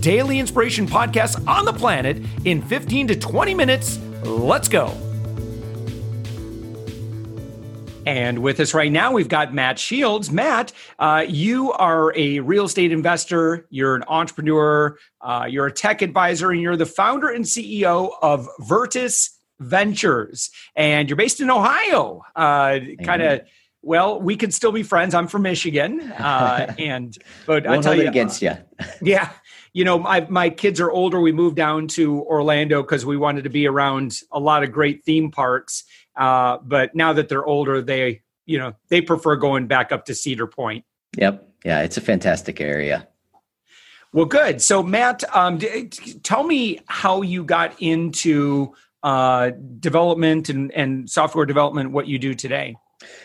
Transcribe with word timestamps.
daily 0.00 0.38
inspiration 0.38 0.86
podcast 0.86 1.46
on 1.46 1.64
the 1.64 1.72
planet 1.72 2.22
in 2.44 2.62
15 2.62 3.08
to 3.08 3.16
20 3.16 3.54
minutes. 3.54 3.98
Let's 4.24 4.68
go. 4.68 4.94
And 8.08 8.38
with 8.38 8.58
us 8.58 8.72
right 8.72 8.90
now, 8.90 9.12
we've 9.12 9.28
got 9.28 9.52
Matt 9.52 9.78
Shields. 9.78 10.30
Matt, 10.30 10.72
uh, 10.98 11.26
you 11.28 11.72
are 11.72 12.10
a 12.16 12.40
real 12.40 12.64
estate 12.64 12.90
investor, 12.90 13.66
you're 13.68 13.96
an 13.96 14.04
entrepreneur, 14.08 14.96
uh, 15.20 15.46
you're 15.46 15.66
a 15.66 15.72
tech 15.72 16.00
advisor, 16.00 16.50
and 16.50 16.58
you're 16.62 16.76
the 16.76 16.86
founder 16.86 17.28
and 17.28 17.44
CEO 17.44 18.12
of 18.22 18.48
Virtus 18.60 19.38
Ventures. 19.60 20.48
And 20.74 21.10
you're 21.10 21.18
based 21.18 21.40
in 21.40 21.50
Ohio. 21.50 22.22
Uh, 22.34 22.78
kind 23.04 23.20
of 23.20 23.42
well, 23.82 24.20
we 24.20 24.36
could 24.36 24.52
still 24.52 24.72
be 24.72 24.82
friends. 24.82 25.14
I'm 25.14 25.28
from 25.28 25.42
Michigan, 25.42 26.00
uh, 26.00 26.74
and 26.78 27.16
but 27.46 27.66
I 27.66 27.78
tell 27.78 27.94
you, 27.94 28.08
against 28.08 28.42
you. 28.42 28.52
yeah, 29.00 29.30
you 29.72 29.84
know, 29.84 29.98
my 29.98 30.26
my 30.28 30.50
kids 30.50 30.80
are 30.80 30.90
older. 30.90 31.20
We 31.20 31.32
moved 31.32 31.56
down 31.56 31.88
to 31.88 32.22
Orlando 32.22 32.82
because 32.82 33.04
we 33.06 33.16
wanted 33.16 33.44
to 33.44 33.50
be 33.50 33.66
around 33.66 34.20
a 34.32 34.40
lot 34.40 34.62
of 34.62 34.72
great 34.72 35.04
theme 35.04 35.30
parks. 35.30 35.84
Uh, 36.16 36.58
but 36.62 36.94
now 36.94 37.12
that 37.12 37.28
they're 37.28 37.46
older, 37.46 37.82
they 37.82 38.22
you 38.46 38.58
know 38.58 38.74
they 38.88 39.00
prefer 39.00 39.36
going 39.36 39.66
back 39.66 39.92
up 39.92 40.04
to 40.06 40.14
Cedar 40.14 40.46
Point. 40.46 40.84
Yep. 41.16 41.48
Yeah, 41.64 41.82
it's 41.82 41.96
a 41.96 42.00
fantastic 42.00 42.60
area. 42.60 43.08
Well, 44.12 44.24
good. 44.24 44.62
So, 44.62 44.82
Matt, 44.82 45.24
um, 45.36 45.58
d- 45.58 45.88
tell 46.22 46.44
me 46.44 46.80
how 46.86 47.22
you 47.22 47.44
got 47.44 47.74
into 47.80 48.74
uh, 49.02 49.50
development 49.80 50.48
and, 50.48 50.72
and 50.72 51.10
software 51.10 51.44
development. 51.44 51.90
What 51.90 52.06
you 52.06 52.18
do 52.18 52.34
today. 52.34 52.76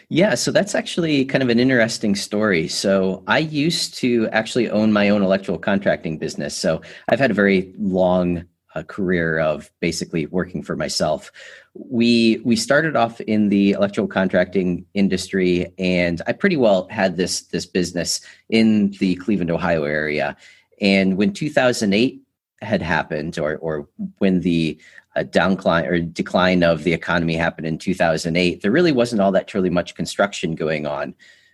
Yeah, 0.09 0.35
so 0.35 0.51
that's 0.51 0.75
actually 0.75 1.25
kind 1.25 1.41
of 1.41 1.49
an 1.49 1.59
interesting 1.59 2.15
story. 2.15 2.67
So 2.67 3.23
I 3.27 3.39
used 3.39 3.95
to 3.95 4.27
actually 4.29 4.69
own 4.69 4.93
my 4.93 5.09
own 5.09 5.23
electrical 5.23 5.57
contracting 5.57 6.17
business. 6.17 6.55
So 6.55 6.81
I've 7.09 7.19
had 7.19 7.31
a 7.31 7.33
very 7.33 7.73
long 7.79 8.45
uh, 8.75 8.83
career 8.83 9.39
of 9.39 9.71
basically 9.79 10.25
working 10.27 10.63
for 10.63 10.75
myself. 10.75 11.31
We 11.73 12.41
we 12.43 12.55
started 12.55 12.95
off 12.95 13.21
in 13.21 13.49
the 13.49 13.71
electrical 13.71 14.07
contracting 14.07 14.85
industry, 14.93 15.71
and 15.77 16.21
I 16.27 16.33
pretty 16.33 16.57
well 16.57 16.87
had 16.89 17.17
this 17.17 17.41
this 17.41 17.65
business 17.65 18.21
in 18.49 18.91
the 18.99 19.15
Cleveland, 19.15 19.51
Ohio 19.51 19.83
area. 19.83 20.35
And 20.81 21.17
when 21.17 21.33
2008 21.33 22.21
had 22.61 22.81
happened, 22.81 23.37
or 23.39 23.57
or 23.57 23.87
when 24.19 24.41
the 24.41 24.79
a 25.15 25.23
downcline 25.23 25.87
or 25.87 25.99
decline 25.99 26.63
of 26.63 26.83
the 26.83 26.93
economy 26.93 27.35
happened 27.35 27.67
in 27.67 27.77
2008, 27.77 28.61
there 28.61 28.71
really 28.71 28.91
wasn't 28.91 29.21
all 29.21 29.31
that 29.31 29.47
truly 29.47 29.69
much 29.69 29.95
construction 29.95 30.55
going 30.55 30.85
on. 30.85 31.13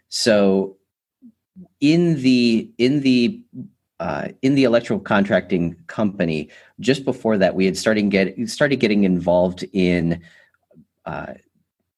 So 0.10 0.78
in 1.82 2.22
the 2.22 2.70
in 2.78 3.02
the 3.02 3.42
uh, 4.00 4.30
in 4.42 4.56
the 4.56 4.64
electrical 4.64 5.00
contracting 5.00 5.76
company, 5.88 6.50
just 6.80 7.04
before 7.04 7.38
that, 7.38 7.56
we 7.56 7.66
had 7.66 7.78
started 7.78 8.10
get 8.10 8.50
started 8.50 8.78
getting 8.78 9.04
involved 9.04 9.66
in 9.74 10.22
uh, 11.06 11.34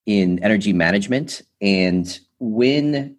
in 0.06 0.42
energy 0.42 0.72
management, 0.72 1.42
and 1.60 2.18
when 2.40 3.16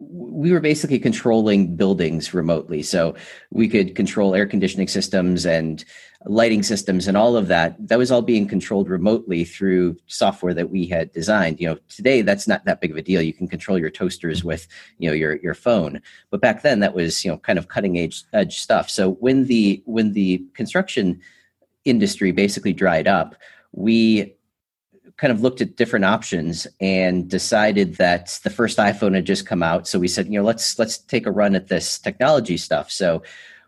we 0.00 0.52
were 0.52 0.60
basically 0.60 0.98
controlling 0.98 1.76
buildings 1.76 2.34
remotely. 2.34 2.82
So 2.82 3.14
we 3.50 3.68
could 3.68 3.94
control 3.94 4.34
air 4.34 4.46
conditioning 4.46 4.88
systems 4.88 5.46
and 5.46 5.84
lighting 6.26 6.62
systems 6.62 7.06
and 7.06 7.16
all 7.16 7.36
of 7.36 7.48
that. 7.48 7.76
That 7.88 7.98
was 7.98 8.10
all 8.10 8.22
being 8.22 8.46
controlled 8.46 8.88
remotely 8.88 9.44
through 9.44 9.96
software 10.06 10.54
that 10.54 10.70
we 10.70 10.86
had 10.86 11.12
designed. 11.12 11.60
You 11.60 11.68
know, 11.68 11.78
today 11.88 12.22
that's 12.22 12.48
not 12.48 12.64
that 12.64 12.80
big 12.80 12.90
of 12.90 12.96
a 12.96 13.02
deal. 13.02 13.20
You 13.20 13.32
can 13.32 13.48
control 13.48 13.78
your 13.78 13.90
toasters 13.90 14.42
with, 14.42 14.66
you 14.98 15.08
know, 15.08 15.14
your 15.14 15.36
your 15.36 15.54
phone. 15.54 16.00
But 16.30 16.40
back 16.40 16.62
then 16.62 16.80
that 16.80 16.94
was, 16.94 17.24
you 17.24 17.30
know, 17.30 17.38
kind 17.38 17.58
of 17.58 17.68
cutting 17.68 17.98
edge 17.98 18.24
edge 18.32 18.58
stuff. 18.58 18.88
So 18.88 19.12
when 19.12 19.44
the 19.44 19.82
when 19.84 20.12
the 20.12 20.42
construction 20.54 21.20
industry 21.84 22.32
basically 22.32 22.72
dried 22.72 23.06
up, 23.06 23.36
we 23.72 24.34
kind 25.16 25.32
of 25.32 25.42
looked 25.42 25.60
at 25.60 25.76
different 25.76 26.04
options 26.04 26.66
and 26.80 27.28
decided 27.28 27.96
that 27.96 28.40
the 28.42 28.50
first 28.50 28.78
iPhone 28.78 29.14
had 29.14 29.24
just 29.24 29.46
come 29.46 29.62
out. 29.62 29.86
So 29.86 29.98
we 29.98 30.08
said, 30.08 30.26
you 30.26 30.38
know, 30.38 30.44
let's 30.44 30.78
let's 30.78 30.98
take 30.98 31.26
a 31.26 31.30
run 31.30 31.54
at 31.54 31.68
this 31.68 31.98
technology 31.98 32.56
stuff. 32.56 32.90
So 32.90 33.22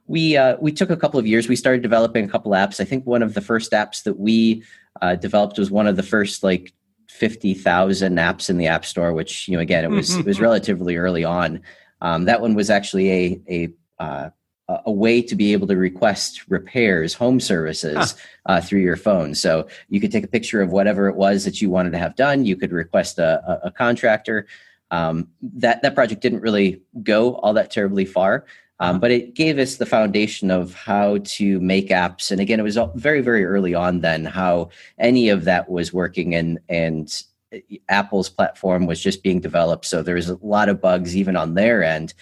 we 0.06 0.36
uh, 0.36 0.56
we 0.60 0.72
took 0.72 0.90
a 0.90 0.96
couple 0.96 1.18
of 1.18 1.26
years. 1.26 1.48
We 1.48 1.56
started 1.56 1.82
developing 1.82 2.24
a 2.24 2.28
couple 2.28 2.52
apps. 2.52 2.80
I 2.80 2.84
think 2.84 3.06
one 3.06 3.22
of 3.22 3.34
the 3.34 3.40
first 3.40 3.72
apps 3.72 4.02
that 4.04 4.18
we 4.18 4.62
uh, 5.02 5.16
developed 5.16 5.58
was 5.58 5.70
one 5.70 5.86
of 5.86 5.96
the 5.96 6.02
first 6.02 6.42
like 6.42 6.72
fifty 7.08 7.54
thousand 7.54 8.16
apps 8.16 8.48
in 8.48 8.58
the 8.58 8.66
App 8.66 8.84
Store. 8.84 9.12
Which 9.12 9.48
you 9.48 9.56
know, 9.56 9.60
again, 9.60 9.84
it 9.84 9.90
was 9.90 10.16
it 10.16 10.24
was 10.24 10.40
relatively 10.48 10.96
early 10.96 11.24
on. 11.24 11.60
Um, 12.00 12.24
that 12.26 12.40
one 12.40 12.54
was 12.54 12.70
actually 12.70 13.10
a 13.10 13.40
a 13.48 14.02
uh, 14.02 14.30
a 14.68 14.90
way 14.90 15.22
to 15.22 15.36
be 15.36 15.52
able 15.52 15.66
to 15.68 15.76
request 15.76 16.44
repairs, 16.48 17.14
home 17.14 17.38
services 17.38 17.96
huh. 17.96 18.14
uh, 18.46 18.60
through 18.60 18.80
your 18.80 18.96
phone. 18.96 19.34
So 19.34 19.68
you 19.88 20.00
could 20.00 20.10
take 20.10 20.24
a 20.24 20.28
picture 20.28 20.60
of 20.60 20.72
whatever 20.72 21.08
it 21.08 21.14
was 21.14 21.44
that 21.44 21.60
you 21.62 21.70
wanted 21.70 21.92
to 21.92 21.98
have 21.98 22.16
done. 22.16 22.44
You 22.44 22.56
could 22.56 22.72
request 22.72 23.18
a, 23.18 23.42
a, 23.48 23.68
a 23.68 23.70
contractor. 23.70 24.46
Um, 24.92 25.28
that 25.42 25.82
that 25.82 25.96
project 25.96 26.22
didn't 26.22 26.40
really 26.40 26.80
go 27.02 27.34
all 27.36 27.54
that 27.54 27.72
terribly 27.72 28.04
far, 28.04 28.46
um, 28.78 29.00
but 29.00 29.10
it 29.10 29.34
gave 29.34 29.58
us 29.58 29.76
the 29.76 29.86
foundation 29.86 30.50
of 30.50 30.74
how 30.74 31.18
to 31.24 31.58
make 31.60 31.88
apps. 31.88 32.30
And 32.30 32.40
again, 32.40 32.60
it 32.60 32.64
was 32.64 32.78
very 32.94 33.20
very 33.20 33.44
early 33.44 33.74
on 33.74 34.00
then 34.00 34.24
how 34.24 34.70
any 34.98 35.28
of 35.28 35.44
that 35.44 35.68
was 35.68 35.92
working 35.92 36.34
and 36.34 36.58
and 36.68 37.22
uh, 37.54 37.58
Apple's 37.88 38.28
platform 38.28 38.86
was 38.86 39.02
just 39.02 39.22
being 39.22 39.40
developed. 39.40 39.86
So 39.86 40.02
there 40.02 40.16
was 40.16 40.28
a 40.28 40.38
lot 40.42 40.68
of 40.68 40.80
bugs 40.80 41.16
even 41.16 41.36
on 41.36 41.54
their 41.54 41.82
end. 41.82 42.12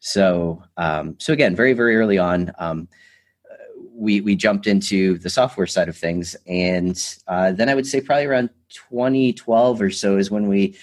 So, 0.00 0.62
um, 0.76 1.16
so 1.18 1.32
again, 1.32 1.56
very 1.56 1.72
very 1.72 1.96
early 1.96 2.18
on, 2.18 2.52
um, 2.58 2.88
we 3.94 4.20
we 4.20 4.34
jumped 4.36 4.66
into 4.66 5.16
the 5.18 5.30
software 5.30 5.66
side 5.66 5.88
of 5.88 5.96
things, 5.96 6.36
and 6.46 7.00
uh, 7.28 7.52
then 7.52 7.68
I 7.68 7.74
would 7.74 7.86
say 7.86 8.00
probably 8.00 8.26
around 8.26 8.50
2012 8.70 9.80
or 9.80 9.90
so 9.90 10.16
is 10.18 10.30
when 10.30 10.48
we 10.48 10.76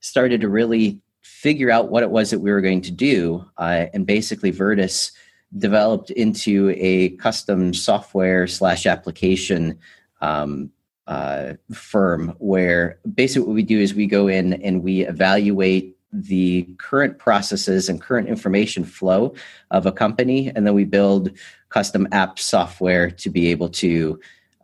started 0.00 0.40
to 0.42 0.48
really 0.48 1.00
figure 1.36 1.70
out 1.70 1.90
what 1.90 2.02
it 2.02 2.10
was 2.10 2.30
that 2.30 2.38
we 2.38 2.50
were 2.50 2.62
going 2.62 2.80
to 2.80 2.90
do, 2.90 3.44
uh, 3.58 3.86
and 3.92 4.06
basically 4.06 4.50
Virtus 4.50 5.12
developed 5.58 6.10
into 6.10 6.74
a 6.78 7.10
custom 7.16 7.74
software 7.74 8.46
slash 8.46 8.86
application 8.86 9.78
um, 10.22 10.70
uh, 11.06 11.52
firm 11.72 12.34
where 12.38 12.98
basically 13.14 13.46
what 13.46 13.54
we 13.54 13.62
do 13.62 13.78
is 13.78 13.92
we 13.92 14.06
go 14.06 14.28
in 14.28 14.54
and 14.62 14.82
we 14.82 15.02
evaluate 15.02 15.96
the 16.10 16.62
current 16.78 17.18
processes 17.18 17.90
and 17.90 18.00
current 18.00 18.28
information 18.28 18.82
flow 18.82 19.34
of 19.70 19.84
a 19.84 19.92
company 19.92 20.50
and 20.56 20.66
then 20.66 20.72
we 20.72 20.84
build 20.84 21.30
custom 21.68 22.08
app 22.12 22.38
software 22.38 23.10
to 23.10 23.28
be 23.28 23.48
able 23.50 23.68
to 23.68 24.18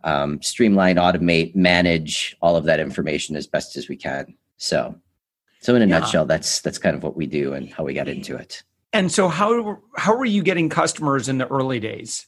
um, 0.04 0.40
streamline 0.40 0.96
automate 0.96 1.54
manage 1.54 2.34
all 2.40 2.56
of 2.56 2.64
that 2.64 2.80
information 2.80 3.36
as 3.36 3.46
best 3.46 3.76
as 3.76 3.88
we 3.88 3.96
can. 3.96 4.34
So 4.56 4.96
so 5.62 5.74
in 5.74 5.80
a 5.80 5.86
yeah. 5.86 5.98
nutshell 5.98 6.26
that's 6.26 6.60
that's 6.60 6.78
kind 6.78 6.94
of 6.94 7.02
what 7.02 7.16
we 7.16 7.26
do 7.26 7.54
and 7.54 7.72
how 7.72 7.82
we 7.82 7.94
got 7.94 8.08
into 8.08 8.36
it 8.36 8.62
and 8.92 9.10
so 9.10 9.28
how 9.28 9.78
how 9.96 10.14
were 10.14 10.26
you 10.26 10.42
getting 10.42 10.68
customers 10.68 11.28
in 11.28 11.38
the 11.38 11.46
early 11.48 11.80
days 11.80 12.26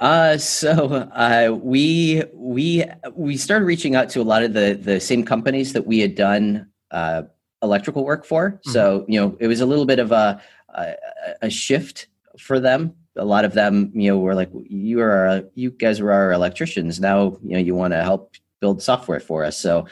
uh, 0.00 0.36
so 0.36 1.08
uh, 1.14 1.56
we 1.62 2.22
we 2.34 2.84
we 3.14 3.36
started 3.36 3.64
reaching 3.64 3.94
out 3.94 4.10
to 4.10 4.20
a 4.20 4.24
lot 4.24 4.42
of 4.42 4.52
the 4.52 4.78
the 4.80 5.00
same 5.00 5.24
companies 5.24 5.72
that 5.72 5.86
we 5.86 6.00
had 6.00 6.14
done 6.14 6.68
uh, 6.90 7.22
electrical 7.62 8.04
work 8.04 8.24
for. 8.24 8.52
Mm-hmm. 8.52 8.70
So, 8.70 9.04
you 9.08 9.20
know, 9.20 9.36
it 9.40 9.46
was 9.46 9.60
a 9.60 9.66
little 9.66 9.86
bit 9.86 9.98
of 9.98 10.12
a, 10.12 10.40
a, 10.70 10.94
a 11.42 11.50
shift 11.50 12.06
for 12.38 12.60
them. 12.60 12.94
A 13.16 13.24
lot 13.24 13.44
of 13.44 13.54
them, 13.54 13.90
you 13.94 14.10
know, 14.10 14.18
were 14.18 14.34
like, 14.34 14.50
"You 14.68 15.00
are, 15.00 15.42
you 15.54 15.70
guys 15.70 16.02
were 16.02 16.12
our 16.12 16.32
electricians. 16.32 17.00
Now, 17.00 17.38
you 17.42 17.52
know, 17.52 17.58
you 17.58 17.74
want 17.74 17.94
to 17.94 18.02
help 18.02 18.34
build 18.60 18.82
software 18.82 19.20
for 19.20 19.42
us." 19.42 19.56
So, 19.56 19.86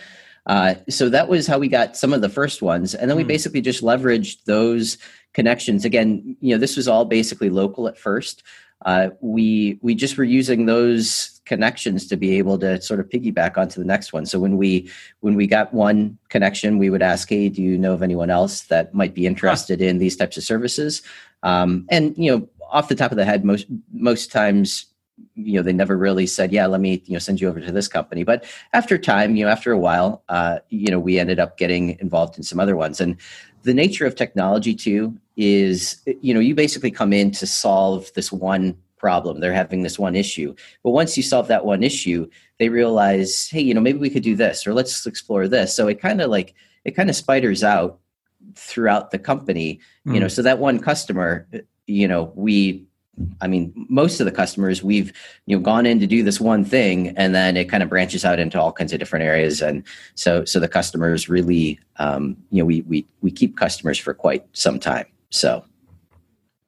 uh, 0.47 0.75
so 0.89 1.09
that 1.09 1.29
was 1.29 1.47
how 1.47 1.59
we 1.59 1.69
got 1.69 1.97
some 1.97 2.13
of 2.13 2.21
the 2.21 2.29
first 2.29 2.61
ones, 2.61 2.95
and 2.95 3.11
then 3.11 3.17
we 3.17 3.25
mm. 3.25 3.29
basically 3.29 3.61
just 3.61 3.83
leveraged 3.83 4.45
those 4.45 4.99
connections. 5.33 5.85
Again, 5.85 6.37
you 6.41 6.55
know, 6.55 6.59
this 6.59 6.77
was 6.77 6.87
all 6.87 7.05
basically 7.05 7.51
local 7.51 7.89
at 7.89 7.99
first. 7.99 8.43
Uh, 8.85 9.11
we 9.21 9.79
we 9.81 9.95
just 9.95 10.19
were 10.19 10.25
using 10.25 10.67
those 10.67 11.41
connections 11.47 12.07
to 12.07 12.17
be 12.17 12.37
able 12.37 12.59
to 12.59 12.81
sort 12.81 13.01
of 13.01 13.09
piggyback 13.09 13.57
onto 13.57 13.81
the 13.81 13.87
next 13.87 14.13
one. 14.13 14.27
So 14.27 14.39
when 14.39 14.59
we 14.59 14.91
when 15.21 15.35
we 15.35 15.47
got 15.47 15.73
one 15.73 16.19
connection, 16.29 16.79
we 16.79 16.91
would 16.91 17.03
ask, 17.03 17.29
"Hey, 17.29 17.49
do 17.49 17.63
you 17.63 17.79
know 17.79 17.95
of 17.95 18.03
anyone 18.03 18.31
else 18.31 18.63
that 18.65 18.93
might 18.93 19.15
be 19.15 19.27
interested 19.27 19.81
in 19.81 19.99
these 19.99 20.17
types 20.17 20.37
of 20.37 20.45
services?" 20.45 21.03
Um, 21.43 21.87
and 21.91 22.15
you 22.19 22.31
know, 22.31 22.49
off 22.71 22.89
the 22.89 22.95
top 22.95 23.11
of 23.11 23.17
the 23.17 23.25
head, 23.25 23.45
most 23.45 23.67
most 23.93 24.31
times 24.31 24.87
you 25.35 25.55
know 25.55 25.63
they 25.63 25.73
never 25.73 25.97
really 25.97 26.27
said 26.27 26.53
yeah 26.53 26.67
let 26.67 26.81
me 26.81 27.03
you 27.07 27.13
know 27.13 27.19
send 27.19 27.41
you 27.41 27.49
over 27.49 27.61
to 27.61 27.73
this 27.73 27.89
company. 27.89 28.25
But 28.25 28.45
after 28.73 28.99
time 28.99 29.37
you 29.37 29.45
know 29.45 29.51
after 29.51 29.73
a 29.73 29.79
while 29.79 30.23
uh, 30.29 30.59
you 30.71 30.91
know 30.91 30.99
we 30.99 31.19
ended 31.19 31.39
up 31.39 31.57
getting 31.57 31.99
involved 32.01 32.37
in 32.37 32.43
some 32.43 32.61
other 32.61 32.77
ones. 32.77 33.01
And 33.01 33.17
the 33.63 33.75
nature 33.75 34.07
of 34.07 34.15
technology 34.15 34.75
too 34.75 35.17
is 35.37 36.03
you 36.21 36.35
know 36.35 36.41
you 36.41 36.55
basically 36.55 36.91
come 36.91 37.13
in 37.13 37.31
to 37.33 37.47
solve 37.47 38.13
this 38.15 38.33
one 38.33 38.77
problem. 38.97 39.41
They're 39.41 39.53
having 39.53 39.83
this 39.83 39.99
one 39.99 40.17
issue. 40.17 40.55
But 40.83 40.91
once 40.91 41.17
you 41.17 41.23
solve 41.23 41.49
that 41.49 41.65
one 41.65 41.83
issue 41.83 42.29
they 42.59 42.69
realize 42.69 43.49
hey 43.49 43.61
you 43.61 43.75
know 43.75 43.81
maybe 43.81 43.99
we 43.99 44.11
could 44.11 44.23
do 44.23 44.37
this 44.37 44.67
or 44.67 44.75
let's 44.75 45.07
explore 45.07 45.49
this. 45.49 45.75
So 45.75 45.89
it 45.89 46.01
kind 46.01 46.21
of 46.21 46.31
like 46.31 46.55
it 46.85 46.93
kind 46.93 47.11
of 47.11 47.17
spiders 47.17 47.63
out 47.63 47.99
throughout 48.57 49.11
the 49.11 49.19
company 49.19 49.81
mm. 50.07 50.15
you 50.15 50.21
know. 50.21 50.27
Hmm. 50.27 50.31
so 50.31 50.43
that 50.43 50.59
one 50.59 50.79
customer 50.79 51.49
you 51.87 52.09
know 52.09 52.33
we 52.35 52.87
I 53.41 53.47
mean, 53.47 53.73
most 53.89 54.21
of 54.21 54.27
the 54.27 54.33
customers 54.33 54.83
we've 54.83 55.13
you 55.47 55.57
know 55.57 55.63
gone 55.63 55.87
in 55.87 56.01
to 56.01 56.07
do 56.07 56.23
this 56.23 56.41
one 56.41 56.65
thing, 56.65 57.17
and 57.17 57.35
then 57.35 57.57
it 57.57 57.69
kind 57.69 57.83
of 57.83 57.89
branches 57.89 58.25
out 58.25 58.39
into 58.39 58.61
all 58.61 58.73
kinds 58.73 58.93
of 58.93 58.99
different 58.99 59.25
areas, 59.25 59.63
and 59.63 59.85
so 60.15 60.45
so 60.45 60.61
the 60.61 60.69
customers 60.69 61.29
really 61.29 61.79
um, 61.97 62.37
you 62.51 62.63
know 62.63 62.67
we 62.67 62.83
we 62.83 63.07
we 63.21 63.31
keep 63.31 63.57
customers 63.57 63.99
for 63.99 64.15
quite 64.15 64.45
some 64.53 64.79
time. 64.79 65.07
So. 65.31 65.65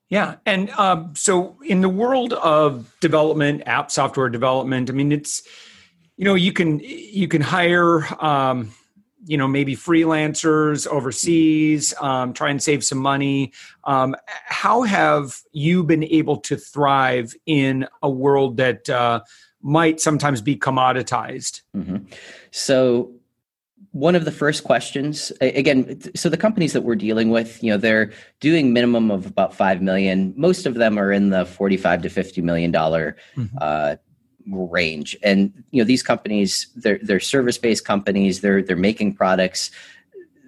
Yeah, 0.08 0.37
and 0.46 0.70
um, 0.70 1.16
so 1.16 1.56
in 1.64 1.81
the 1.81 1.88
world 1.88 2.32
of 2.34 2.94
development, 3.00 3.64
app 3.66 3.90
software 3.90 4.28
development, 4.28 4.88
I 4.88 4.92
mean, 4.92 5.10
it's 5.10 5.42
you 6.16 6.25
know 6.25 6.34
you 6.34 6.52
can 6.52 6.78
you 6.81 7.26
can 7.26 7.42
hire 7.42 8.06
um, 8.25 8.70
you 9.26 9.37
know 9.37 9.49
maybe 9.49 9.76
freelancers 9.76 10.87
overseas 10.87 11.93
um, 12.00 12.32
try 12.32 12.50
and 12.50 12.62
save 12.62 12.84
some 12.84 12.99
money 12.99 13.52
um, 13.84 14.17
how 14.26 14.82
have 14.82 15.40
you 15.52 15.82
been 15.82 16.05
able 16.05 16.38
to 16.38 16.56
thrive 16.56 17.34
in 17.46 17.87
a 18.02 18.11
world 18.11 18.56
that 18.56 18.88
uh, 18.88 19.20
might 19.61 20.00
sometimes 20.00 20.40
be 20.40 20.56
commoditized 20.56 21.62
mm-hmm. 21.76 21.96
so 22.50 23.12
one 23.93 24.14
of 24.14 24.25
the 24.25 24.32
first 24.32 24.64
questions 24.64 25.32
again 25.40 25.99
so 26.14 26.28
the 26.28 26.37
companies 26.37 26.73
that 26.73 26.82
we're 26.82 26.94
dealing 26.94 27.31
with 27.31 27.62
you 27.62 27.70
know 27.70 27.78
they're 27.78 28.12
doing 28.40 28.73
minimum 28.73 29.11
of 29.11 29.26
about 29.26 29.55
5 29.55 29.82
million 29.82 30.34
most 30.37 30.67
of 30.67 30.75
them 30.75 30.99
are 30.99 31.11
in 31.11 31.31
the 31.31 31.46
45 31.46 32.02
to 32.02 32.08
50 32.11 32.43
million 32.43 32.70
dollar 32.70 33.17
mm-hmm. 33.37 33.56
uh, 33.61 33.96
range. 34.48 35.16
And 35.22 35.52
you 35.70 35.82
know, 35.82 35.87
these 35.87 36.02
companies, 36.02 36.69
they're 36.76 36.98
they're 37.02 37.20
service 37.20 37.58
based 37.58 37.84
companies. 37.84 38.40
They're 38.40 38.62
they're 38.62 38.76
making 38.76 39.14
products. 39.14 39.70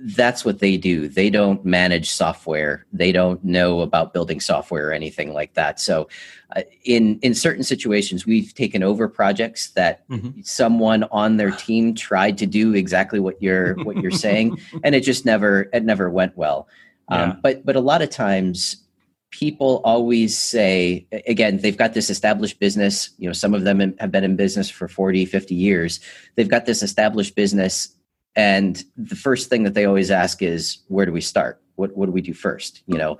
That's 0.00 0.44
what 0.44 0.60
they 0.60 0.76
do. 0.76 1.08
They 1.08 1.28
don't 1.28 1.64
manage 1.64 2.08
software. 2.10 2.86
They 2.92 3.10
don't 3.10 3.42
know 3.42 3.80
about 3.80 4.12
building 4.12 4.38
software 4.38 4.88
or 4.88 4.92
anything 4.92 5.34
like 5.34 5.54
that. 5.54 5.80
So, 5.80 6.08
uh, 6.54 6.62
in 6.84 7.18
in 7.20 7.34
certain 7.34 7.64
situations, 7.64 8.24
we've 8.24 8.54
taken 8.54 8.82
over 8.82 9.08
projects 9.08 9.70
that 9.70 10.08
mm-hmm. 10.08 10.40
someone 10.42 11.04
on 11.10 11.36
their 11.36 11.50
team 11.50 11.94
tried 11.94 12.38
to 12.38 12.46
do 12.46 12.74
exactly 12.74 13.18
what 13.18 13.42
you're 13.42 13.74
what 13.84 13.96
you're 13.96 14.10
saying, 14.10 14.60
and 14.84 14.94
it 14.94 15.00
just 15.00 15.24
never 15.24 15.68
it 15.72 15.84
never 15.84 16.08
went 16.08 16.36
well. 16.36 16.68
Um, 17.08 17.30
yeah. 17.30 17.36
but 17.42 17.66
but 17.66 17.74
a 17.74 17.80
lot 17.80 18.02
of 18.02 18.10
times 18.10 18.87
people 19.30 19.80
always 19.84 20.38
say 20.38 21.06
again 21.26 21.58
they've 21.58 21.76
got 21.76 21.92
this 21.92 22.08
established 22.08 22.58
business 22.58 23.10
you 23.18 23.28
know 23.28 23.32
some 23.32 23.52
of 23.52 23.64
them 23.64 23.94
have 23.98 24.10
been 24.10 24.24
in 24.24 24.36
business 24.36 24.70
for 24.70 24.88
40 24.88 25.26
50 25.26 25.54
years. 25.54 26.00
They've 26.34 26.48
got 26.48 26.66
this 26.66 26.82
established 26.82 27.34
business 27.34 27.94
and 28.36 28.84
the 28.96 29.16
first 29.16 29.48
thing 29.48 29.64
that 29.64 29.74
they 29.74 29.84
always 29.84 30.10
ask 30.10 30.42
is 30.42 30.78
where 30.88 31.04
do 31.04 31.12
we 31.12 31.20
start? 31.20 31.60
What 31.76 31.96
what 31.96 32.06
do 32.06 32.12
we 32.12 32.22
do 32.22 32.32
first? 32.32 32.82
You 32.86 32.96
know? 32.96 33.18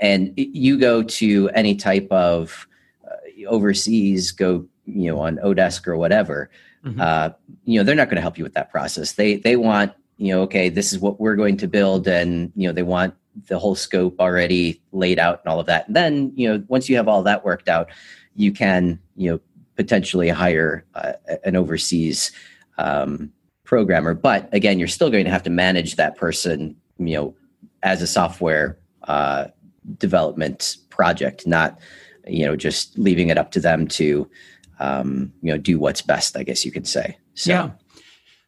And 0.00 0.32
you 0.36 0.78
go 0.78 1.02
to 1.02 1.48
any 1.54 1.74
type 1.74 2.06
of 2.10 2.68
uh, 3.04 3.46
overseas 3.48 4.30
go 4.30 4.66
you 4.84 5.10
know 5.10 5.18
on 5.20 5.36
odesk 5.38 5.86
or 5.86 5.96
whatever 5.96 6.50
mm-hmm. 6.84 7.00
uh, 7.00 7.30
you 7.64 7.78
know 7.78 7.84
they're 7.84 7.94
not 7.94 8.08
going 8.08 8.16
to 8.16 8.22
help 8.22 8.38
you 8.38 8.44
with 8.44 8.54
that 8.54 8.70
process. 8.70 9.12
They 9.12 9.36
they 9.36 9.56
want 9.56 9.92
you 10.18 10.34
know 10.34 10.42
okay 10.42 10.68
this 10.68 10.92
is 10.92 10.98
what 10.98 11.20
we're 11.20 11.36
going 11.36 11.56
to 11.58 11.66
build 11.66 12.06
and 12.06 12.52
you 12.54 12.68
know 12.68 12.72
they 12.72 12.82
want 12.82 13.14
the 13.46 13.58
whole 13.58 13.74
scope 13.74 14.18
already 14.20 14.80
laid 14.92 15.18
out 15.18 15.40
and 15.44 15.50
all 15.50 15.60
of 15.60 15.66
that. 15.66 15.86
And 15.86 15.96
then, 15.96 16.32
you 16.34 16.48
know, 16.48 16.64
once 16.68 16.88
you 16.88 16.96
have 16.96 17.08
all 17.08 17.22
that 17.22 17.44
worked 17.44 17.68
out, 17.68 17.90
you 18.34 18.52
can, 18.52 18.98
you 19.16 19.30
know, 19.30 19.40
potentially 19.76 20.28
hire 20.28 20.84
uh, 20.94 21.12
an 21.44 21.54
overseas 21.56 22.32
um, 22.78 23.32
programmer. 23.64 24.14
But 24.14 24.48
again, 24.52 24.78
you're 24.78 24.88
still 24.88 25.10
going 25.10 25.24
to 25.24 25.30
have 25.30 25.42
to 25.44 25.50
manage 25.50 25.96
that 25.96 26.16
person, 26.16 26.76
you 26.98 27.14
know, 27.14 27.34
as 27.82 28.02
a 28.02 28.06
software 28.06 28.78
uh, 29.04 29.46
development 29.98 30.78
project, 30.90 31.46
not, 31.46 31.78
you 32.26 32.44
know, 32.44 32.56
just 32.56 32.98
leaving 32.98 33.28
it 33.28 33.38
up 33.38 33.52
to 33.52 33.60
them 33.60 33.86
to, 33.88 34.28
um, 34.80 35.32
you 35.42 35.52
know, 35.52 35.58
do 35.58 35.78
what's 35.78 36.02
best, 36.02 36.36
I 36.36 36.42
guess 36.42 36.64
you 36.64 36.72
could 36.72 36.86
say. 36.86 37.16
So. 37.34 37.50
Yeah. 37.50 37.70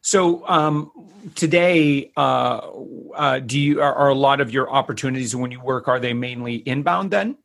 So 0.01 0.47
um, 0.47 0.91
today, 1.35 2.11
uh, 2.17 2.71
uh, 3.15 3.39
do 3.39 3.59
you 3.59 3.81
are, 3.81 3.93
are, 3.93 4.09
a 4.09 4.15
lot 4.15 4.41
of 4.41 4.51
your 4.51 4.71
opportunities 4.71 5.35
when 5.35 5.51
you 5.51 5.59
work 5.61 5.87
are 5.87 5.99
they 5.99 6.13
mainly 6.13 6.55
inbound 6.55 7.11
then? 7.11 7.37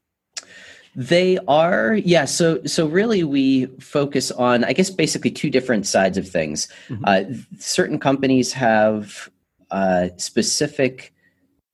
They 0.95 1.39
are, 1.47 1.95
yeah. 1.95 2.25
So 2.25 2.65
so 2.65 2.87
really, 2.87 3.23
we 3.23 3.67
focus 3.81 4.31
on 4.31 4.65
I 4.65 4.73
guess 4.73 4.89
basically 4.89 5.31
two 5.31 5.51
different 5.51 5.87
sides 5.87 6.17
of 6.17 6.27
things. 6.27 6.69
Mm-hmm. 6.89 7.05
Uh, 7.07 7.25
certain 7.59 7.99
companies 7.99 8.55
have 8.55 9.29
uh, 9.71 10.09
specific 10.17 11.13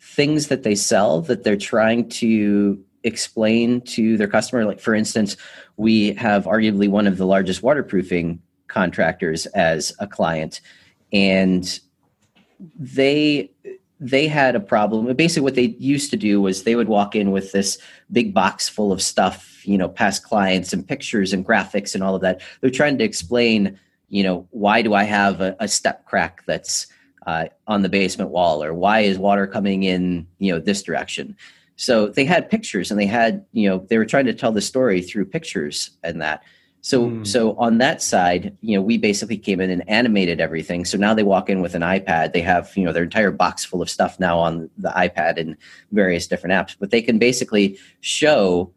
things 0.00 0.48
that 0.48 0.64
they 0.64 0.74
sell 0.74 1.20
that 1.22 1.44
they're 1.44 1.56
trying 1.56 2.08
to 2.08 2.84
explain 3.04 3.80
to 3.82 4.16
their 4.16 4.26
customer. 4.26 4.64
Like 4.64 4.80
for 4.80 4.94
instance, 4.94 5.36
we 5.76 6.14
have 6.14 6.44
arguably 6.44 6.88
one 6.88 7.06
of 7.06 7.16
the 7.16 7.26
largest 7.26 7.62
waterproofing 7.62 8.42
contractors 8.72 9.46
as 9.46 9.92
a 10.00 10.06
client. 10.06 10.60
And 11.12 11.78
they 12.78 13.50
they 14.00 14.26
had 14.26 14.56
a 14.56 14.60
problem. 14.60 15.14
Basically 15.14 15.42
what 15.42 15.54
they 15.54 15.76
used 15.78 16.10
to 16.10 16.16
do 16.16 16.40
was 16.40 16.64
they 16.64 16.74
would 16.74 16.88
walk 16.88 17.14
in 17.14 17.30
with 17.30 17.52
this 17.52 17.78
big 18.10 18.34
box 18.34 18.68
full 18.68 18.90
of 18.90 19.00
stuff 19.00 19.64
you 19.64 19.78
know 19.78 19.88
past 19.88 20.24
clients 20.24 20.72
and 20.72 20.86
pictures 20.86 21.32
and 21.32 21.46
graphics 21.46 21.94
and 21.94 22.02
all 22.02 22.14
of 22.14 22.22
that. 22.22 22.40
They're 22.60 22.70
trying 22.70 22.98
to 22.98 23.04
explain 23.04 23.78
you 24.08 24.22
know 24.22 24.46
why 24.50 24.82
do 24.82 24.92
i 24.92 25.04
have 25.04 25.40
a, 25.40 25.56
a 25.58 25.68
step 25.68 26.04
crack 26.04 26.42
that's 26.46 26.86
uh, 27.26 27.46
on 27.66 27.82
the 27.82 27.88
basement 27.88 28.30
wall 28.30 28.62
or 28.62 28.74
why 28.74 29.00
is 29.00 29.16
water 29.18 29.46
coming 29.46 29.84
in 29.84 30.26
you 30.38 30.52
know 30.52 30.58
this 30.58 30.82
direction? 30.82 31.36
So 31.76 32.08
they 32.08 32.24
had 32.24 32.50
pictures 32.50 32.90
and 32.90 32.98
they 32.98 33.06
had 33.06 33.44
you 33.52 33.68
know 33.68 33.86
they 33.88 33.98
were 33.98 34.06
trying 34.06 34.26
to 34.26 34.34
tell 34.34 34.52
the 34.52 34.60
story 34.60 35.00
through 35.02 35.26
pictures 35.26 35.90
and 36.02 36.20
that 36.20 36.42
so 36.82 37.08
mm. 37.08 37.26
so 37.26 37.56
on 37.58 37.78
that 37.78 38.02
side, 38.02 38.56
you 38.60 38.76
know, 38.76 38.82
we 38.82 38.98
basically 38.98 39.38
came 39.38 39.60
in 39.60 39.70
and 39.70 39.88
animated 39.88 40.40
everything. 40.40 40.84
So 40.84 40.98
now 40.98 41.14
they 41.14 41.22
walk 41.22 41.48
in 41.48 41.62
with 41.62 41.76
an 41.76 41.82
iPad. 41.82 42.32
They 42.32 42.42
have, 42.42 42.76
you 42.76 42.84
know, 42.84 42.92
their 42.92 43.04
entire 43.04 43.30
box 43.30 43.64
full 43.64 43.80
of 43.80 43.88
stuff 43.88 44.18
now 44.18 44.36
on 44.38 44.68
the 44.76 44.90
iPad 44.90 45.38
and 45.38 45.56
various 45.92 46.26
different 46.26 46.54
apps. 46.54 46.76
But 46.78 46.90
they 46.90 47.00
can 47.00 47.20
basically 47.20 47.78
show, 48.00 48.72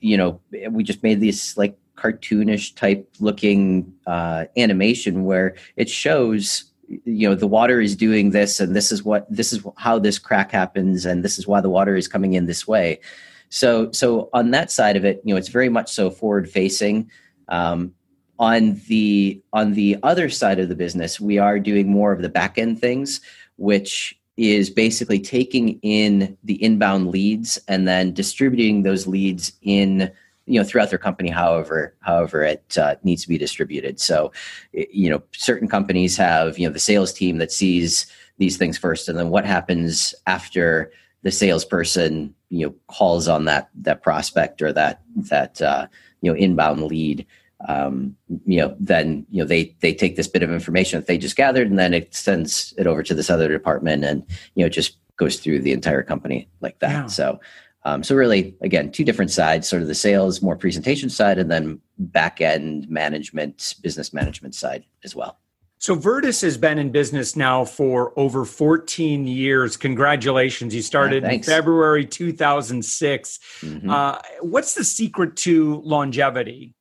you 0.00 0.16
know, 0.16 0.40
we 0.68 0.82
just 0.82 1.04
made 1.04 1.20
this 1.20 1.56
like 1.56 1.78
cartoonish 1.96 2.74
type 2.74 3.08
looking 3.20 3.94
uh, 4.08 4.46
animation 4.56 5.24
where 5.24 5.54
it 5.76 5.88
shows 5.88 6.64
you 7.04 7.26
know 7.26 7.34
the 7.34 7.46
water 7.46 7.80
is 7.80 7.96
doing 7.96 8.30
this 8.30 8.60
and 8.60 8.76
this 8.76 8.92
is 8.92 9.02
what 9.02 9.26
this 9.30 9.54
is 9.54 9.64
how 9.76 9.98
this 9.98 10.18
crack 10.18 10.50
happens 10.50 11.06
and 11.06 11.24
this 11.24 11.38
is 11.38 11.46
why 11.46 11.58
the 11.58 11.70
water 11.70 11.96
is 11.96 12.06
coming 12.06 12.34
in 12.34 12.44
this 12.44 12.68
way 12.68 13.00
so 13.48 13.90
so 13.92 14.28
on 14.34 14.50
that 14.50 14.70
side 14.70 14.94
of 14.94 15.02
it 15.02 15.22
you 15.24 15.32
know 15.32 15.38
it's 15.38 15.48
very 15.48 15.70
much 15.70 15.90
so 15.90 16.10
forward 16.10 16.46
facing 16.50 17.10
um, 17.48 17.94
on 18.38 18.80
the 18.88 19.40
on 19.52 19.74
the 19.74 19.96
other 20.02 20.28
side 20.28 20.58
of 20.58 20.68
the 20.68 20.74
business, 20.74 21.20
we 21.20 21.38
are 21.38 21.58
doing 21.58 21.88
more 21.88 22.12
of 22.12 22.22
the 22.22 22.28
back 22.28 22.58
end 22.58 22.80
things, 22.80 23.20
which 23.56 24.18
is 24.36 24.70
basically 24.70 25.20
taking 25.20 25.78
in 25.82 26.36
the 26.42 26.62
inbound 26.62 27.08
leads 27.08 27.58
and 27.68 27.86
then 27.86 28.12
distributing 28.12 28.82
those 28.82 29.06
leads 29.06 29.52
in 29.62 30.10
you 30.46 30.60
know 30.60 30.64
throughout 30.66 30.90
their 30.90 30.98
company 30.98 31.30
however 31.30 31.94
however 32.00 32.42
it 32.42 32.76
uh, 32.76 32.96
needs 33.04 33.22
to 33.22 33.28
be 33.28 33.38
distributed. 33.38 34.00
So 34.00 34.32
you 34.72 35.08
know 35.10 35.22
certain 35.32 35.68
companies 35.68 36.16
have 36.16 36.58
you 36.58 36.66
know 36.66 36.72
the 36.72 36.80
sales 36.80 37.12
team 37.12 37.38
that 37.38 37.52
sees 37.52 38.06
these 38.38 38.56
things 38.56 38.76
first 38.76 39.08
and 39.08 39.16
then 39.16 39.30
what 39.30 39.44
happens 39.44 40.12
after 40.26 40.90
the 41.22 41.30
salesperson 41.30 42.34
you 42.50 42.66
know 42.66 42.74
calls 42.88 43.28
on 43.28 43.44
that 43.44 43.70
that 43.74 44.02
prospect 44.02 44.60
or 44.60 44.72
that 44.72 45.02
that 45.16 45.62
uh, 45.62 45.86
you 46.24 46.32
know 46.32 46.36
inbound 46.36 46.82
lead 46.82 47.26
um, 47.68 48.16
you 48.46 48.58
know 48.58 48.74
then 48.80 49.26
you 49.30 49.42
know 49.42 49.46
they 49.46 49.76
they 49.80 49.94
take 49.94 50.16
this 50.16 50.28
bit 50.28 50.42
of 50.42 50.50
information 50.50 50.98
that 50.98 51.06
they 51.06 51.18
just 51.18 51.36
gathered 51.36 51.68
and 51.68 51.78
then 51.78 51.94
it 51.94 52.14
sends 52.14 52.74
it 52.78 52.86
over 52.86 53.02
to 53.02 53.14
this 53.14 53.30
other 53.30 53.48
department 53.48 54.04
and 54.04 54.24
you 54.54 54.64
know 54.64 54.68
just 54.68 54.98
goes 55.16 55.38
through 55.38 55.60
the 55.60 55.72
entire 55.72 56.02
company 56.02 56.48
like 56.60 56.78
that 56.80 56.90
yeah. 56.90 57.06
so 57.06 57.40
um, 57.84 58.02
so 58.02 58.14
really 58.14 58.54
again 58.62 58.90
two 58.90 59.04
different 59.04 59.30
sides 59.30 59.68
sort 59.68 59.82
of 59.82 59.88
the 59.88 59.94
sales 59.94 60.42
more 60.42 60.56
presentation 60.56 61.08
side 61.08 61.38
and 61.38 61.50
then 61.50 61.80
back 61.98 62.40
end 62.40 62.88
management 62.88 63.74
business 63.82 64.12
management 64.12 64.54
side 64.54 64.84
as 65.04 65.14
well 65.14 65.38
so 65.84 65.94
Virtus 65.94 66.40
has 66.40 66.56
been 66.56 66.78
in 66.78 66.92
business 66.92 67.36
now 67.36 67.66
for 67.66 68.18
over 68.18 68.46
14 68.46 69.26
years. 69.26 69.76
Congratulations. 69.76 70.74
You 70.74 70.80
started 70.80 71.24
yeah, 71.24 71.32
in 71.32 71.42
February 71.42 72.06
2006. 72.06 73.38
Mm-hmm. 73.60 73.90
Uh, 73.90 74.18
what's 74.40 74.72
the 74.72 74.82
secret 74.82 75.36
to 75.36 75.82
longevity? 75.82 76.72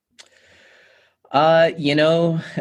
Uh, 1.33 1.71
you 1.77 1.95
know, 1.95 2.39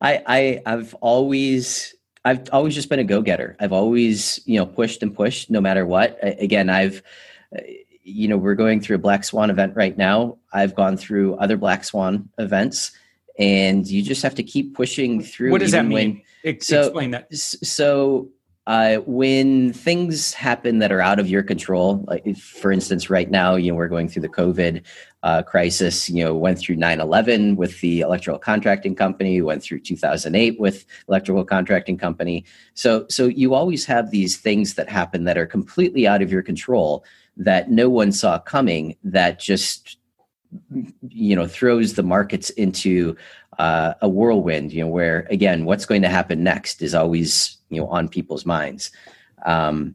I, 0.00 0.22
I 0.24 0.62
I've 0.64 0.94
always 1.00 1.92
I've 2.24 2.48
always 2.52 2.76
just 2.76 2.88
been 2.88 3.00
a 3.00 3.04
go-getter. 3.04 3.56
I've 3.58 3.72
always, 3.72 4.38
you 4.44 4.60
know, 4.60 4.66
pushed 4.66 5.02
and 5.02 5.12
pushed 5.12 5.50
no 5.50 5.60
matter 5.60 5.84
what. 5.84 6.20
Again, 6.22 6.70
I've 6.70 7.02
you 8.04 8.28
know, 8.28 8.36
we're 8.36 8.54
going 8.54 8.80
through 8.80 8.94
a 8.94 9.00
black 9.00 9.24
swan 9.24 9.50
event 9.50 9.74
right 9.74 9.98
now. 9.98 10.38
I've 10.52 10.76
gone 10.76 10.96
through 10.96 11.34
other 11.34 11.56
black 11.56 11.82
swan 11.82 12.28
events 12.38 12.92
and 13.38 13.86
you 13.86 14.02
just 14.02 14.22
have 14.22 14.34
to 14.36 14.42
keep 14.42 14.74
pushing 14.74 15.22
through. 15.22 15.50
What 15.50 15.60
does 15.60 15.72
that 15.72 15.86
mean? 15.86 16.22
When, 16.42 16.60
so, 16.60 16.82
Explain 16.82 17.12
that. 17.12 17.32
So 17.34 18.30
uh, 18.68 18.96
when 19.06 19.72
things 19.72 20.34
happen 20.34 20.78
that 20.78 20.92
are 20.92 21.00
out 21.00 21.18
of 21.18 21.26
your 21.26 21.42
control, 21.42 22.04
like 22.06 22.36
for 22.36 22.70
instance, 22.70 23.08
right 23.08 23.30
now, 23.30 23.54
you 23.54 23.72
know, 23.72 23.76
we're 23.76 23.88
going 23.88 24.08
through 24.08 24.20
the 24.20 24.28
COVID 24.28 24.82
uh, 25.22 25.42
crisis. 25.42 26.10
You 26.10 26.24
know, 26.24 26.34
went 26.36 26.58
through 26.58 26.76
9/11 26.76 27.56
with 27.56 27.80
the 27.80 28.00
electrical 28.00 28.38
contracting 28.38 28.94
company, 28.94 29.40
went 29.40 29.62
through 29.62 29.80
2008 29.80 30.60
with 30.60 30.84
electrical 31.08 31.46
contracting 31.46 31.96
company. 31.96 32.44
So, 32.74 33.06
so 33.08 33.24
you 33.24 33.54
always 33.54 33.86
have 33.86 34.10
these 34.10 34.36
things 34.36 34.74
that 34.74 34.90
happen 34.90 35.24
that 35.24 35.38
are 35.38 35.46
completely 35.46 36.06
out 36.06 36.20
of 36.20 36.30
your 36.30 36.42
control 36.42 37.04
that 37.38 37.70
no 37.70 37.88
one 37.88 38.12
saw 38.12 38.38
coming. 38.38 38.96
That 39.02 39.38
just 39.38 39.96
you 41.08 41.36
know 41.36 41.46
throws 41.46 41.94
the 41.94 42.02
markets 42.02 42.50
into 42.50 43.16
uh, 43.58 43.94
a 44.00 44.08
whirlwind 44.08 44.72
you 44.72 44.80
know 44.80 44.88
where 44.88 45.26
again 45.30 45.64
what's 45.64 45.84
going 45.84 46.02
to 46.02 46.08
happen 46.08 46.42
next 46.42 46.80
is 46.80 46.94
always 46.94 47.58
you 47.70 47.80
know 47.80 47.88
on 47.88 48.08
people's 48.08 48.46
minds. 48.46 48.90
Um, 49.44 49.94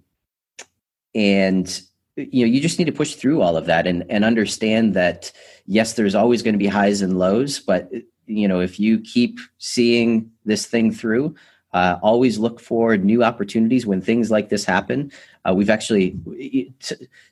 and 1.16 1.82
you 2.16 2.46
know 2.46 2.52
you 2.52 2.62
just 2.62 2.80
need 2.80 2.86
to 2.86 2.92
push 2.92 3.16
through 3.16 3.42
all 3.42 3.58
of 3.58 3.66
that 3.66 3.88
and 3.88 4.04
and 4.10 4.24
understand 4.24 4.94
that 4.94 5.32
yes 5.66 5.94
there's 5.94 6.16
always 6.16 6.42
going 6.42 6.54
to 6.54 6.60
be 6.60 6.68
highs 6.68 7.02
and 7.02 7.20
lows 7.20 7.60
but 7.60 7.92
you 8.26 8.48
know 8.48 8.60
if 8.60 8.80
you 8.80 9.00
keep 9.00 9.40
seeing 9.58 10.32
this 10.46 10.66
thing 10.66 10.92
through 10.92 11.36
uh, 11.74 11.98
always 12.04 12.38
look 12.38 12.60
for 12.60 12.98
new 12.98 13.24
opportunities 13.24 13.84
when 13.84 14.00
things 14.00 14.30
like 14.30 14.50
this 14.50 14.64
happen. 14.64 15.12
Uh, 15.44 15.56
we've 15.56 15.72
actually 15.72 16.16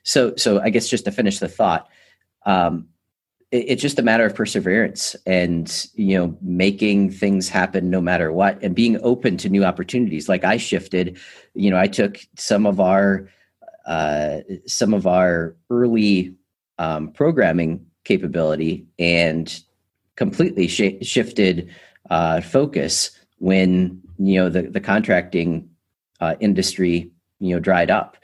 so 0.02 0.34
so 0.36 0.60
i 0.60 0.68
guess 0.68 0.88
just 0.88 1.04
to 1.04 1.12
finish 1.12 1.38
the 1.38 1.48
thought 1.48 1.88
um, 2.44 2.88
it's 3.52 3.82
just 3.82 3.98
a 3.98 4.02
matter 4.02 4.24
of 4.24 4.34
perseverance 4.34 5.14
and 5.26 5.86
you 5.94 6.18
know 6.18 6.36
making 6.40 7.10
things 7.10 7.50
happen 7.50 7.90
no 7.90 8.00
matter 8.00 8.32
what 8.32 8.60
and 8.62 8.74
being 8.74 8.98
open 9.02 9.36
to 9.36 9.48
new 9.48 9.64
opportunities. 9.64 10.28
Like 10.28 10.42
i 10.42 10.56
shifted 10.56 11.18
you 11.54 11.70
know 11.70 11.78
i 11.78 11.86
took 11.86 12.18
some 12.36 12.66
of 12.66 12.80
our 12.80 13.28
uh, 13.86 14.40
some 14.66 14.94
of 14.94 15.06
our 15.06 15.56
early 15.68 16.34
um, 16.78 17.10
programming 17.10 17.84
capability 18.04 18.86
and 18.98 19.60
completely 20.16 20.68
sh- 20.68 21.02
shifted 21.02 21.68
uh, 22.10 22.40
focus 22.40 23.10
when 23.38 24.00
you 24.18 24.40
know 24.40 24.48
the, 24.48 24.62
the 24.62 24.80
contracting 24.80 25.68
uh, 26.20 26.36
industry 26.40 27.10
you 27.40 27.54
know 27.54 27.60
dried 27.60 27.90
up 27.90 28.16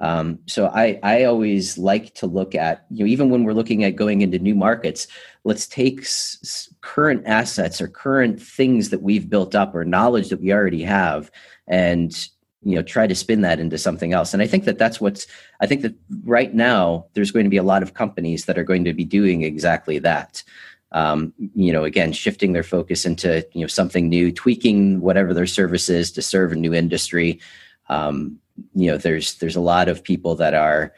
um, 0.00 0.38
so 0.46 0.66
I, 0.66 1.00
I 1.02 1.24
always 1.24 1.76
like 1.76 2.14
to 2.14 2.26
look 2.26 2.54
at, 2.54 2.86
you 2.90 3.04
know, 3.04 3.10
even 3.10 3.30
when 3.30 3.42
we're 3.42 3.52
looking 3.52 3.82
at 3.82 3.96
going 3.96 4.20
into 4.20 4.38
new 4.38 4.54
markets, 4.54 5.08
let's 5.44 5.66
take 5.66 6.00
s- 6.02 6.72
current 6.82 7.24
assets 7.26 7.80
or 7.80 7.88
current 7.88 8.40
things 8.40 8.90
that 8.90 9.02
we've 9.02 9.28
built 9.28 9.54
up 9.54 9.74
or 9.74 9.84
knowledge 9.84 10.28
that 10.28 10.40
we 10.40 10.52
already 10.52 10.82
have 10.82 11.32
and, 11.66 12.28
you 12.62 12.76
know, 12.76 12.82
try 12.82 13.08
to 13.08 13.14
spin 13.14 13.40
that 13.40 13.58
into 13.58 13.76
something 13.76 14.12
else. 14.12 14.32
And 14.32 14.42
I 14.42 14.46
think 14.46 14.64
that 14.64 14.78
that's 14.78 15.00
what's, 15.00 15.26
I 15.60 15.66
think 15.66 15.82
that 15.82 15.94
right 16.24 16.54
now 16.54 17.06
there's 17.14 17.32
going 17.32 17.44
to 17.44 17.50
be 17.50 17.56
a 17.56 17.62
lot 17.64 17.82
of 17.82 17.94
companies 17.94 18.44
that 18.44 18.58
are 18.58 18.64
going 18.64 18.84
to 18.84 18.94
be 18.94 19.04
doing 19.04 19.42
exactly 19.42 19.98
that. 20.00 20.44
Um, 20.92 21.34
you 21.54 21.72
know, 21.72 21.84
again, 21.84 22.12
shifting 22.12 22.52
their 22.52 22.62
focus 22.62 23.04
into, 23.04 23.46
you 23.52 23.60
know, 23.60 23.66
something 23.66 24.08
new, 24.08 24.32
tweaking 24.32 25.00
whatever 25.00 25.34
their 25.34 25.46
service 25.46 25.88
is 25.88 26.12
to 26.12 26.22
serve 26.22 26.52
a 26.52 26.56
new 26.56 26.72
industry. 26.72 27.40
Um, 27.88 28.38
you 28.74 28.90
know 28.90 28.98
there's 28.98 29.34
there's 29.36 29.56
a 29.56 29.60
lot 29.60 29.88
of 29.88 30.02
people 30.02 30.34
that 30.36 30.54
are 30.54 30.92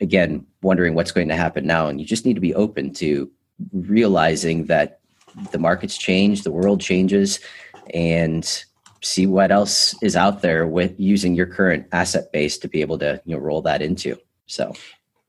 again 0.00 0.46
wondering 0.62 0.94
what's 0.94 1.12
going 1.12 1.28
to 1.28 1.36
happen 1.36 1.66
now. 1.66 1.88
And 1.88 2.00
you 2.00 2.06
just 2.06 2.24
need 2.24 2.34
to 2.34 2.40
be 2.40 2.54
open 2.54 2.92
to 2.94 3.30
realizing 3.72 4.66
that 4.66 5.00
the 5.52 5.58
markets 5.58 5.96
change 5.96 6.42
the 6.42 6.50
world 6.50 6.80
changes 6.80 7.40
and 7.94 8.64
see 9.02 9.26
what 9.26 9.50
else 9.50 9.94
is 10.02 10.16
out 10.16 10.42
there 10.42 10.66
with 10.66 10.98
using 10.98 11.34
your 11.34 11.46
current 11.46 11.86
asset 11.92 12.32
base 12.32 12.58
to 12.58 12.68
be 12.68 12.80
able 12.80 12.98
to 12.98 13.20
you 13.24 13.36
know 13.36 13.40
roll 13.40 13.62
that 13.62 13.82
into. 13.82 14.18
So. 14.46 14.74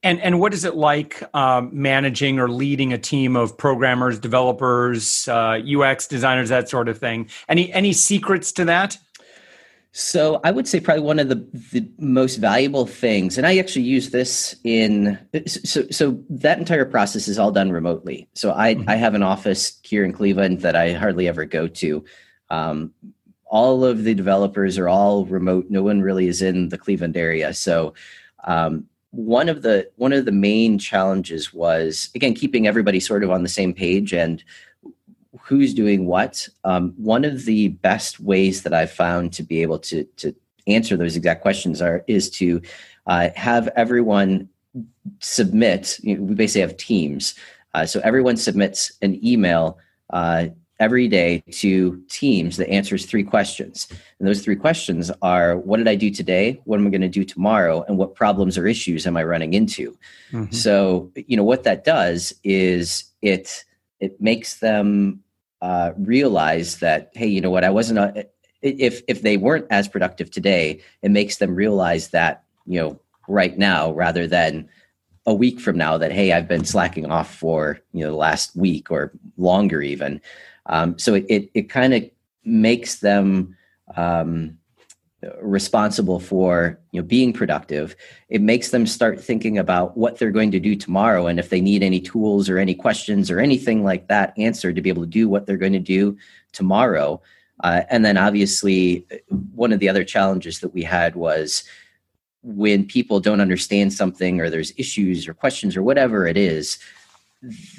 And 0.02 0.22
and 0.22 0.40
what 0.40 0.54
is 0.54 0.64
it 0.64 0.76
like 0.76 1.24
um, 1.36 1.72
managing 1.74 2.40
or 2.40 2.50
leading 2.50 2.94
a 2.94 2.98
team 2.98 3.36
of 3.36 3.58
programmers 3.58 4.18
developers 4.18 5.28
uh, 5.28 5.60
ux 5.82 6.08
designers 6.08 6.48
that 6.50 6.70
sort 6.70 6.88
of 6.88 6.98
thing? 6.98 7.30
Any 7.50 7.72
any 7.74 7.92
secrets 7.92 8.54
to 8.54 8.66
that 8.66 8.98
so 9.92 10.40
I 10.44 10.52
would 10.52 10.68
say 10.68 10.80
probably 10.80 11.04
one 11.04 11.20
of 11.20 11.30
the, 11.30 11.36
the 11.72 11.90
most 11.98 12.36
valuable 12.36 12.86
things, 12.86 13.38
and 13.38 13.48
I 13.48 13.58
actually 13.58 13.86
use 13.86 14.12
this 14.12 14.56
in 14.64 15.18
so 15.48 15.88
so 15.90 16.24
that 16.30 16.60
entire 16.60 16.86
process 16.86 17.28
is 17.28 17.40
all 17.40 17.52
done 17.52 17.72
remotely. 17.72 18.28
So 18.34 18.54
I 18.56 18.76
mm-hmm. 18.76 18.90
I 18.90 18.96
have 18.96 19.16
an 19.16 19.24
office 19.24 19.80
here 19.82 20.04
in 20.06 20.14
Cleveland 20.14 20.62
that 20.62 20.76
I 20.76 20.94
hardly 20.94 21.28
ever 21.28 21.46
go 21.46 21.68
to. 21.68 22.06
Um, 22.52 22.94
all 23.46 23.84
of 23.84 24.04
the 24.04 24.14
developers 24.14 24.78
are 24.78 24.88
all 24.88 25.26
remote. 25.26 25.66
No 25.70 25.82
one 25.82 26.02
really 26.02 26.28
is 26.28 26.44
in 26.44 26.70
the 26.70 26.78
Cleveland 26.78 27.18
area. 27.18 27.52
So 27.56 27.96
um, 28.44 28.86
one 29.10 29.50
of 29.50 29.64
the 29.64 29.90
one 29.96 30.14
of 30.14 30.26
the 30.26 30.32
main 30.32 30.78
challenges 30.78 31.52
was 31.52 32.10
again 32.14 32.36
keeping 32.36 32.68
everybody 32.68 33.00
sort 33.00 33.24
of 33.24 33.32
on 33.32 33.42
the 33.42 33.50
same 33.50 33.74
page 33.74 34.14
and 34.14 34.44
who's 35.50 35.74
doing 35.74 36.06
what. 36.06 36.48
Um, 36.64 36.94
one 36.98 37.26
of 37.26 37.46
the 37.46 37.70
best 37.70 38.20
ways 38.20 38.62
that 38.62 38.74
I've 38.74 38.92
found 38.92 39.34
to 39.34 39.44
be 39.44 39.64
able 39.64 39.80
to 39.80 40.04
to 40.18 40.36
answer 40.68 40.96
those 40.96 41.16
exact 41.16 41.42
questions 41.42 41.82
are 41.82 42.04
is 42.06 42.30
to 42.30 42.62
uh, 43.08 43.30
have 43.36 43.68
everyone 43.76 44.48
submit. 45.20 46.00
You 46.04 46.18
know, 46.18 46.24
we 46.24 46.36
basically 46.36 46.62
have 46.62 46.78
teams, 46.78 47.34
uh, 47.74 47.88
so 47.88 48.00
everyone 48.02 48.38
submits 48.38 48.92
an 49.02 49.20
email. 49.26 49.80
Uh, 50.12 50.48
every 50.80 51.10
day 51.10 51.44
to 51.52 52.02
teams 52.08 52.56
that 52.56 52.70
answers 52.70 53.06
three 53.06 53.24
questions. 53.24 53.86
And 54.18 54.26
those 54.26 54.42
three 54.42 54.56
questions 54.56 55.12
are 55.22 55.58
what 55.58 55.76
did 55.76 55.90
I 55.90 55.96
do 55.96 56.10
today? 56.10 56.62
What 56.64 56.80
am 56.80 56.88
I 56.88 56.90
going 56.90 57.02
to 57.02 57.10
do 57.10 57.26
tomorrow? 57.26 57.84
And 57.86 57.98
what 57.98 58.16
problems 58.16 58.58
or 58.58 58.66
issues 58.66 59.06
am 59.06 59.18
I 59.18 59.24
running 59.26 59.54
into? 59.54 59.98
Mm-hmm. 60.32 60.54
So, 60.54 61.12
you 61.28 61.36
know, 61.36 61.44
what 61.44 61.64
that 61.66 61.84
does 61.84 62.34
is 62.46 63.04
it 63.22 63.66
it 64.00 64.22
makes 64.22 64.60
them 64.60 65.22
uh, 65.62 65.92
realize 65.98 66.78
that 66.78 67.12
hey 67.14 67.28
you 67.28 67.42
know 67.42 67.52
what 67.52 67.64
i 67.64 67.70
wasn't 67.70 68.00
a, 68.00 68.26
if 68.62 69.02
if 69.08 69.22
they 69.22 69.38
weren't 69.38 69.66
as 69.70 69.88
productive 69.88 70.32
today 70.32 70.82
it 71.02 71.12
makes 71.12 71.38
them 71.38 71.56
realize 71.56 72.10
that 72.10 72.44
you 72.66 72.80
know 72.80 73.00
right 73.28 73.58
now 73.58 73.92
rather 73.92 74.28
than 74.28 74.68
a 75.26 75.34
week 75.34 75.60
from 75.60 75.78
now 75.78 75.98
that 75.98 76.12
hey 76.12 76.32
i've 76.32 76.48
been 76.48 76.66
slacking 76.66 77.06
off 77.12 77.34
for 77.34 77.80
you 77.94 78.04
know 78.04 78.12
the 78.12 78.18
last 78.18 78.56
week 78.56 78.90
or 78.90 79.12
longer 79.38 79.82
even. 79.82 80.22
Um, 80.68 80.98
so 81.00 81.16
it 81.16 81.26
it, 81.30 81.50
it 81.54 81.70
kind 81.70 81.94
of 81.94 82.04
makes 82.44 83.00
them 83.00 83.58
um, 83.96 84.59
responsible 85.42 86.20
for 86.20 86.80
you 86.92 87.02
know 87.02 87.06
being 87.06 87.34
productive 87.34 87.94
it 88.30 88.42
makes 88.42 88.70
them 88.70 88.88
start 88.88 89.22
thinking 89.22 89.58
about 89.58 89.98
what 89.98 90.18
they're 90.18 90.32
going 90.32 90.52
to 90.52 90.62
do 90.62 90.76
tomorrow 90.76 91.28
and 91.28 91.40
if 91.40 91.50
they 91.50 91.60
need 91.60 91.84
any 91.84 92.00
tools 92.00 92.50
or 92.50 92.58
any 92.58 92.74
questions 92.74 93.30
or 93.30 93.40
anything 93.40 93.84
like 93.84 94.08
that 94.08 94.34
answered 94.38 94.76
to 94.76 94.82
be 94.82 94.90
able 94.90 95.04
to 95.04 95.10
do 95.10 95.28
what 95.28 95.46
they're 95.46 95.58
going 95.58 95.74
to 95.74 95.80
do 95.80 96.18
tomorrow. 96.54 97.22
Uh, 97.62 97.82
and 97.90 98.06
then 98.06 98.16
obviously 98.16 99.06
one 99.54 99.74
of 99.74 99.80
the 99.80 99.90
other 99.90 100.06
challenges 100.06 100.62
that 100.62 100.74
we 100.74 100.84
had 100.84 101.18
was 101.18 101.66
when 102.42 102.86
people 102.86 103.20
don't 103.20 103.42
understand 103.42 103.92
something 103.92 104.40
or 104.40 104.50
there's 104.50 104.72
issues 104.78 105.28
or 105.28 105.34
questions 105.34 105.76
or 105.76 105.84
whatever 105.84 106.26
it 106.26 106.38
is 106.38 106.80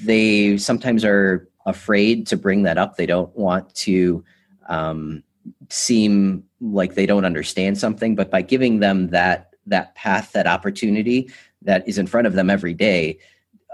they 0.05 0.57
sometimes 0.59 1.05
are 1.05 1.49
afraid 1.67 2.27
to 2.29 2.37
bring 2.37 2.63
that 2.63 2.79
up. 2.79 2.97
They 2.97 3.07
don't 3.07 3.35
want 3.37 3.75
to 3.77 4.25
um, 4.69 5.23
seem 5.69 6.45
like 6.61 6.95
they 6.95 7.07
don't 7.07 7.25
understand 7.25 7.79
something 7.79 8.15
but 8.15 8.31
by 8.31 8.43
giving 8.43 8.81
them 8.81 9.09
that 9.09 9.55
that 9.67 9.95
path 9.95 10.33
that 10.33 10.47
opportunity 10.47 11.31
that 11.63 11.87
is 11.89 11.99
in 11.99 12.07
front 12.07 12.27
of 12.27 12.35
them 12.35 12.51
every 12.51 12.75
day 12.75 13.19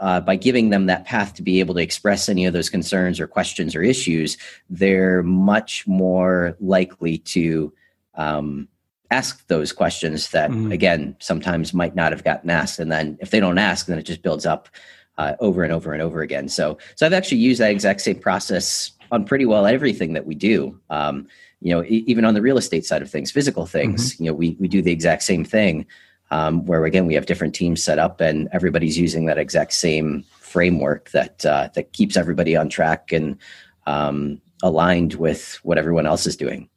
uh, 0.00 0.20
by 0.20 0.36
giving 0.36 0.68
them 0.68 0.86
that 0.86 1.06
path 1.06 1.32
to 1.32 1.42
be 1.42 1.58
able 1.58 1.74
to 1.74 1.80
express 1.80 2.28
any 2.28 2.44
of 2.44 2.52
those 2.52 2.68
concerns 2.68 3.18
or 3.18 3.26
questions 3.26 3.74
or 3.74 3.82
issues 3.82 4.36
they're 4.70 5.22
much 5.22 5.86
more 5.86 6.56
likely 6.60 7.18
to 7.18 7.72
um, 8.14 8.68
ask 9.10 9.46
those 9.48 9.72
questions 9.72 10.30
that 10.30 10.50
mm. 10.50 10.72
again 10.72 11.16
sometimes 11.20 11.72
might 11.72 11.94
not 11.94 12.12
have 12.12 12.24
gotten 12.24 12.50
asked. 12.50 12.78
And 12.78 12.90
then 12.90 13.18
if 13.20 13.30
they 13.30 13.40
don't 13.40 13.58
ask 13.58 13.86
then 13.86 13.98
it 13.98 14.02
just 14.04 14.22
builds 14.22 14.46
up 14.46 14.68
uh, 15.18 15.34
over 15.40 15.62
and 15.62 15.72
over 15.72 15.92
and 15.92 16.02
over 16.02 16.22
again. 16.22 16.48
So 16.48 16.78
so 16.94 17.06
i've 17.06 17.12
actually 17.12 17.38
used 17.38 17.60
that 17.60 17.70
exact 17.70 18.00
same 18.00 18.18
process 18.18 18.92
on 19.12 19.24
pretty 19.24 19.46
well 19.46 19.66
everything 19.66 20.12
that 20.14 20.26
we 20.26 20.34
do. 20.34 20.78
Um, 20.90 21.28
you 21.60 21.74
know 21.74 21.84
even 21.86 22.24
on 22.24 22.34
the 22.34 22.42
real 22.42 22.58
estate 22.58 22.84
side 22.84 23.02
of 23.02 23.10
things 23.10 23.30
physical 23.30 23.66
things 23.66 24.12
mm-hmm. 24.14 24.24
you 24.24 24.30
know 24.30 24.34
we, 24.34 24.56
we 24.60 24.68
do 24.68 24.82
the 24.82 24.92
exact 24.92 25.22
same 25.22 25.44
thing 25.44 25.86
um, 26.30 26.64
where 26.66 26.84
again 26.84 27.06
we 27.06 27.14
have 27.14 27.26
different 27.26 27.54
teams 27.54 27.82
set 27.82 27.98
up 27.98 28.20
and 28.20 28.48
everybody's 28.52 28.98
using 28.98 29.26
that 29.26 29.38
exact 29.38 29.72
same 29.72 30.24
framework 30.40 31.10
that 31.10 31.44
uh, 31.46 31.68
that 31.74 31.92
keeps 31.92 32.16
everybody 32.16 32.56
on 32.56 32.68
track 32.68 33.12
and 33.12 33.38
um, 33.86 34.40
aligned 34.62 35.14
with 35.14 35.58
what 35.62 35.78
everyone 35.78 36.06
else 36.06 36.26
is 36.26 36.36
doing. 36.36 36.68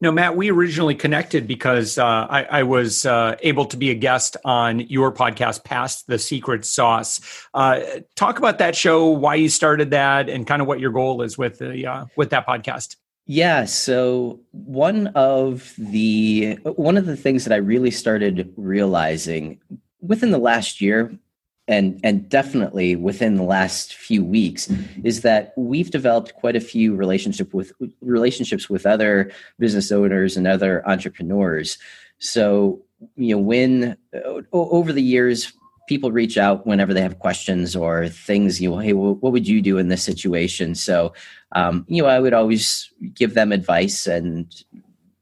No, 0.00 0.10
Matt, 0.10 0.36
we 0.36 0.50
originally 0.50 0.96
connected 0.96 1.46
because 1.46 1.96
uh, 1.96 2.04
I, 2.04 2.42
I, 2.42 2.62
was 2.64 3.06
uh, 3.06 3.36
able 3.40 3.66
to 3.66 3.76
be 3.76 3.90
a 3.90 3.94
guest 3.94 4.36
on 4.44 4.80
your 4.80 5.12
podcast, 5.12 5.62
Pass 5.62 6.02
the 6.02 6.18
Secret 6.18 6.64
Sauce. 6.64 7.20
Uh, 7.54 7.80
talk 8.16 8.38
about 8.38 8.58
that 8.58 8.74
show, 8.74 9.06
why 9.10 9.36
you 9.36 9.48
started 9.48 9.90
that, 9.90 10.28
and 10.28 10.44
kind 10.44 10.60
of 10.60 10.66
what 10.66 10.80
your 10.80 10.90
goal 10.90 11.22
is 11.22 11.38
with 11.38 11.58
the 11.58 11.86
uh, 11.86 12.06
with 12.16 12.30
that 12.30 12.48
podcast. 12.48 12.96
Yeah, 13.32 13.64
so 13.64 14.40
one 14.50 15.06
of 15.14 15.72
the 15.78 16.58
one 16.64 16.96
of 16.96 17.06
the 17.06 17.16
things 17.16 17.44
that 17.44 17.54
I 17.54 17.58
really 17.58 17.92
started 17.92 18.52
realizing 18.56 19.60
within 20.00 20.32
the 20.32 20.38
last 20.38 20.80
year 20.80 21.16
and 21.68 22.00
and 22.02 22.28
definitely 22.28 22.96
within 22.96 23.36
the 23.36 23.44
last 23.44 23.94
few 23.94 24.24
weeks 24.24 24.68
is 25.04 25.20
that 25.20 25.52
we've 25.56 25.92
developed 25.92 26.34
quite 26.34 26.56
a 26.56 26.60
few 26.60 26.96
relationship 26.96 27.54
with 27.54 27.72
relationships 28.00 28.68
with 28.68 28.84
other 28.84 29.30
business 29.60 29.92
owners 29.92 30.36
and 30.36 30.48
other 30.48 30.84
entrepreneurs. 30.88 31.78
So 32.18 32.82
you 33.14 33.36
know 33.36 33.40
when 33.40 33.96
over 34.52 34.92
the 34.92 35.04
years 35.04 35.52
people 35.90 36.12
reach 36.12 36.38
out 36.38 36.68
whenever 36.68 36.94
they 36.94 37.00
have 37.00 37.18
questions 37.18 37.74
or 37.74 38.08
things 38.08 38.60
you 38.60 38.70
know 38.70 38.78
hey 38.78 38.92
what 38.92 39.32
would 39.32 39.48
you 39.48 39.60
do 39.60 39.76
in 39.76 39.88
this 39.88 40.04
situation? 40.04 40.76
So 40.76 41.12
um, 41.58 41.84
you 41.88 42.00
know 42.00 42.08
i 42.08 42.20
would 42.20 42.32
always 42.32 42.92
give 43.12 43.34
them 43.34 43.50
advice 43.50 44.06
and 44.06 44.46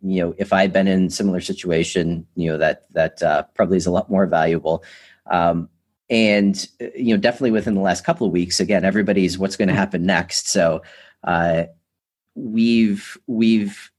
you 0.02 0.20
know 0.20 0.34
if 0.36 0.52
i'd 0.52 0.74
been 0.78 0.86
in 0.86 1.08
similar 1.08 1.40
situation 1.40 2.26
you 2.34 2.50
know 2.50 2.58
that 2.58 2.86
that 2.92 3.22
uh, 3.22 3.44
probably 3.54 3.78
is 3.78 3.86
a 3.86 3.90
lot 3.98 4.10
more 4.10 4.26
valuable. 4.26 4.84
Um, 5.30 5.70
and 6.10 6.54
uh, 6.82 6.92
you 6.94 7.14
know 7.14 7.20
definitely 7.20 7.56
within 7.58 7.74
the 7.74 7.88
last 7.90 8.04
couple 8.04 8.26
of 8.26 8.32
weeks 8.34 8.60
again 8.60 8.84
everybody's 8.84 9.38
what's 9.38 9.56
going 9.56 9.72
to 9.72 9.82
happen 9.82 10.04
next. 10.04 10.50
So 10.50 10.82
uh, 11.24 11.64
we've 12.34 13.16
we've 13.26 13.90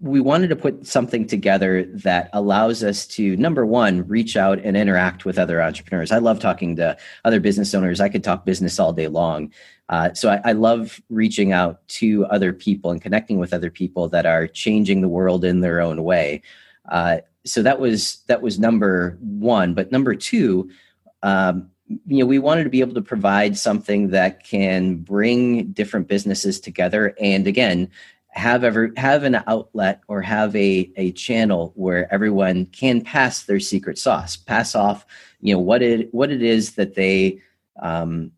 we 0.00 0.20
wanted 0.20 0.48
to 0.48 0.56
put 0.56 0.86
something 0.86 1.26
together 1.26 1.84
that 1.84 2.30
allows 2.32 2.84
us 2.84 3.06
to 3.06 3.36
number 3.36 3.66
one 3.66 4.06
reach 4.06 4.36
out 4.36 4.58
and 4.60 4.76
interact 4.76 5.24
with 5.24 5.38
other 5.38 5.60
entrepreneurs. 5.60 6.12
I 6.12 6.18
love 6.18 6.38
talking 6.38 6.76
to 6.76 6.96
other 7.24 7.40
business 7.40 7.74
owners. 7.74 8.00
I 8.00 8.08
could 8.08 8.22
talk 8.22 8.44
business 8.44 8.78
all 8.78 8.92
day 8.92 9.08
long. 9.08 9.52
Uh, 9.88 10.12
so 10.12 10.30
I, 10.30 10.40
I, 10.44 10.52
love 10.52 11.00
reaching 11.08 11.52
out 11.52 11.86
to 11.88 12.26
other 12.26 12.52
people 12.52 12.90
and 12.90 13.00
connecting 13.00 13.38
with 13.38 13.54
other 13.54 13.70
people 13.70 14.06
that 14.10 14.26
are 14.26 14.46
changing 14.46 15.00
the 15.00 15.08
world 15.08 15.46
in 15.46 15.60
their 15.60 15.80
own 15.80 16.04
way. 16.04 16.42
Uh, 16.90 17.18
so 17.46 17.62
that 17.62 17.80
was 17.80 18.18
that 18.26 18.42
was 18.42 18.58
number 18.58 19.16
one. 19.20 19.72
But 19.72 19.90
number 19.90 20.14
two 20.14 20.70
um, 21.22 21.70
you 22.06 22.18
know 22.18 22.26
we 22.26 22.38
wanted 22.38 22.64
to 22.64 22.70
be 22.70 22.80
able 22.80 22.94
to 22.94 23.02
provide 23.02 23.56
something 23.56 24.10
that 24.10 24.44
can 24.44 24.96
bring 24.96 25.72
different 25.72 26.06
businesses 26.06 26.60
together. 26.60 27.14
And 27.18 27.46
again 27.46 27.90
have 28.30 28.62
ever 28.62 28.92
have 28.96 29.24
an 29.24 29.42
outlet 29.46 30.00
or 30.08 30.22
have 30.22 30.54
a 30.54 30.90
a 30.96 31.12
channel 31.12 31.72
where 31.74 32.12
everyone 32.12 32.66
can 32.66 33.00
pass 33.00 33.44
their 33.44 33.60
secret 33.60 33.98
sauce 33.98 34.36
pass 34.36 34.74
off 34.74 35.06
you 35.40 35.52
know 35.52 35.60
what 35.60 35.82
it 35.82 36.12
what 36.12 36.30
it 36.30 36.42
is 36.42 36.74
that 36.74 36.94
they 36.94 37.40
um, 37.80 38.30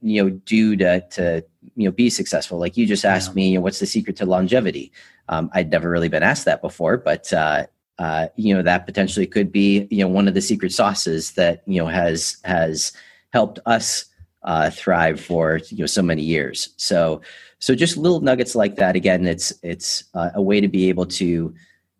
you 0.00 0.22
know 0.22 0.30
do 0.30 0.76
to 0.76 1.00
to 1.10 1.44
you 1.74 1.84
know 1.84 1.90
be 1.90 2.08
successful 2.08 2.58
like 2.58 2.76
you 2.76 2.86
just 2.86 3.04
asked 3.04 3.30
yeah. 3.30 3.34
me 3.34 3.48
you 3.50 3.54
know, 3.56 3.60
what's 3.60 3.80
the 3.80 3.86
secret 3.86 4.16
to 4.16 4.26
longevity 4.26 4.92
um, 5.28 5.50
i'd 5.54 5.70
never 5.70 5.90
really 5.90 6.08
been 6.08 6.22
asked 6.22 6.44
that 6.44 6.62
before 6.62 6.96
but 6.96 7.32
uh, 7.32 7.66
uh, 7.98 8.28
you 8.36 8.54
know 8.54 8.62
that 8.62 8.86
potentially 8.86 9.26
could 9.26 9.50
be 9.50 9.86
you 9.90 9.98
know 9.98 10.08
one 10.08 10.28
of 10.28 10.34
the 10.34 10.42
secret 10.42 10.72
sauces 10.72 11.32
that 11.32 11.62
you 11.66 11.80
know 11.80 11.88
has 11.88 12.38
has 12.44 12.92
helped 13.32 13.58
us 13.66 14.06
uh, 14.46 14.70
thrive 14.70 15.20
for 15.20 15.60
you 15.68 15.78
know 15.78 15.86
so 15.86 16.02
many 16.02 16.22
years. 16.22 16.70
So 16.76 17.20
so 17.58 17.74
just 17.74 17.96
little 17.96 18.20
nuggets 18.20 18.54
like 18.54 18.76
that. 18.76 18.96
Again, 18.96 19.26
it's 19.26 19.52
it's 19.62 20.04
uh, 20.14 20.30
a 20.34 20.42
way 20.42 20.60
to 20.60 20.68
be 20.68 20.88
able 20.88 21.06
to 21.06 21.54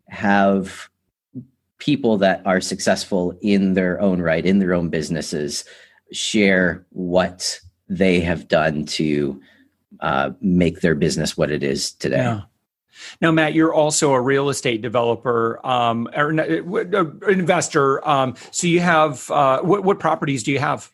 have 0.08 0.88
people 1.78 2.16
that 2.18 2.40
are 2.46 2.60
successful 2.60 3.36
in 3.42 3.74
their 3.74 4.00
own 4.00 4.22
right 4.22 4.46
in 4.46 4.60
their 4.60 4.72
own 4.72 4.88
businesses 4.88 5.64
share 6.12 6.86
what 6.90 7.60
they 7.88 8.20
have 8.20 8.48
done 8.48 8.86
to 8.86 9.40
uh, 10.00 10.30
make 10.40 10.80
their 10.80 10.94
business 10.94 11.36
what 11.36 11.50
it 11.50 11.62
is 11.62 11.92
today. 11.92 12.18
Yeah. 12.18 12.42
Now, 13.20 13.30
Matt, 13.30 13.54
you're 13.54 13.74
also 13.74 14.12
a 14.12 14.20
real 14.20 14.48
estate 14.48 14.80
developer 14.80 15.64
um, 15.66 16.08
or 16.16 16.32
uh, 16.40 17.28
investor. 17.28 18.06
Um, 18.08 18.34
so 18.50 18.66
you 18.66 18.80
have 18.80 19.30
uh, 19.30 19.60
what, 19.60 19.84
what 19.84 19.98
properties 19.98 20.42
do 20.42 20.52
you 20.52 20.58
have? 20.58 20.90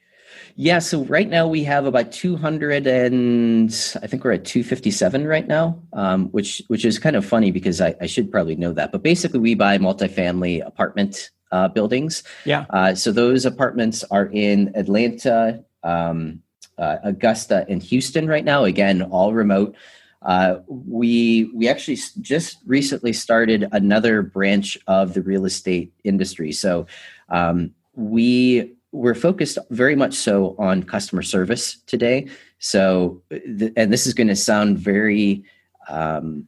Yeah, 0.57 0.79
so 0.79 1.05
right 1.05 1.29
now 1.29 1.47
we 1.47 1.65
have 1.65 1.87
about 1.87 2.13
200 2.13 2.87
and 2.87 3.71
I 4.03 4.07
think 4.07 4.25
we're 4.25 4.33
at 4.33 4.45
257 4.45 5.27
right 5.27 5.47
now, 5.47 5.81
um, 5.93 6.29
which 6.29 6.63
which 6.69 6.85
is 6.85 6.99
kind 6.99 7.17
of 7.17 7.25
funny 7.25 7.51
because 7.51 7.81
I, 7.81 7.95
I, 8.01 8.07
should 8.07 8.31
probably 8.31 8.57
know 8.57 8.73
that. 8.73 8.93
But 8.93 9.03
basically, 9.03 9.41
we 9.41 9.55
buy 9.55 9.79
multifamily 9.79 10.65
apartment 10.67 11.31
uh, 11.53 11.69
buildings. 11.69 12.23
Yeah. 12.45 12.67
Uh, 12.71 12.95
so 12.95 13.13
those 13.13 13.45
apartments 13.45 14.05
are 14.11 14.27
in 14.27 14.73
Atlanta, 14.75 15.65
um, 15.83 16.43
uh, 16.79 16.97
Augusta, 17.05 17.65
and 17.69 17.83
Houston 17.83 18.27
right 18.27 18.45
now. 18.45 18.65
Again, 18.65 19.03
all 19.03 19.33
remote. 19.33 19.75
Uh, 20.23 20.61
we 20.67 21.51
we 21.55 21.69
actually 21.69 21.99
just 22.21 22.59
recently 22.67 23.13
started 23.13 23.69
another 23.73 24.23
branch 24.23 24.79
of 24.87 25.15
the 25.15 25.23
real 25.23 25.45
estate 25.45 25.93
industry. 26.05 26.53
So 26.53 26.87
um, 27.29 27.75
we 27.95 28.75
we're 28.93 29.15
focused 29.15 29.59
very 29.71 29.97
much 29.97 30.15
so 30.15 30.55
on 30.59 30.83
customer 30.83 31.23
service 31.23 31.79
today. 31.87 32.29
So, 32.59 33.23
th- 33.31 33.73
and 33.77 33.93
this 33.93 34.07
is 34.07 34.15
going 34.15 34.29
to 34.29 34.37
sound 34.37 34.79
very. 34.79 35.45
Um, 35.89 36.47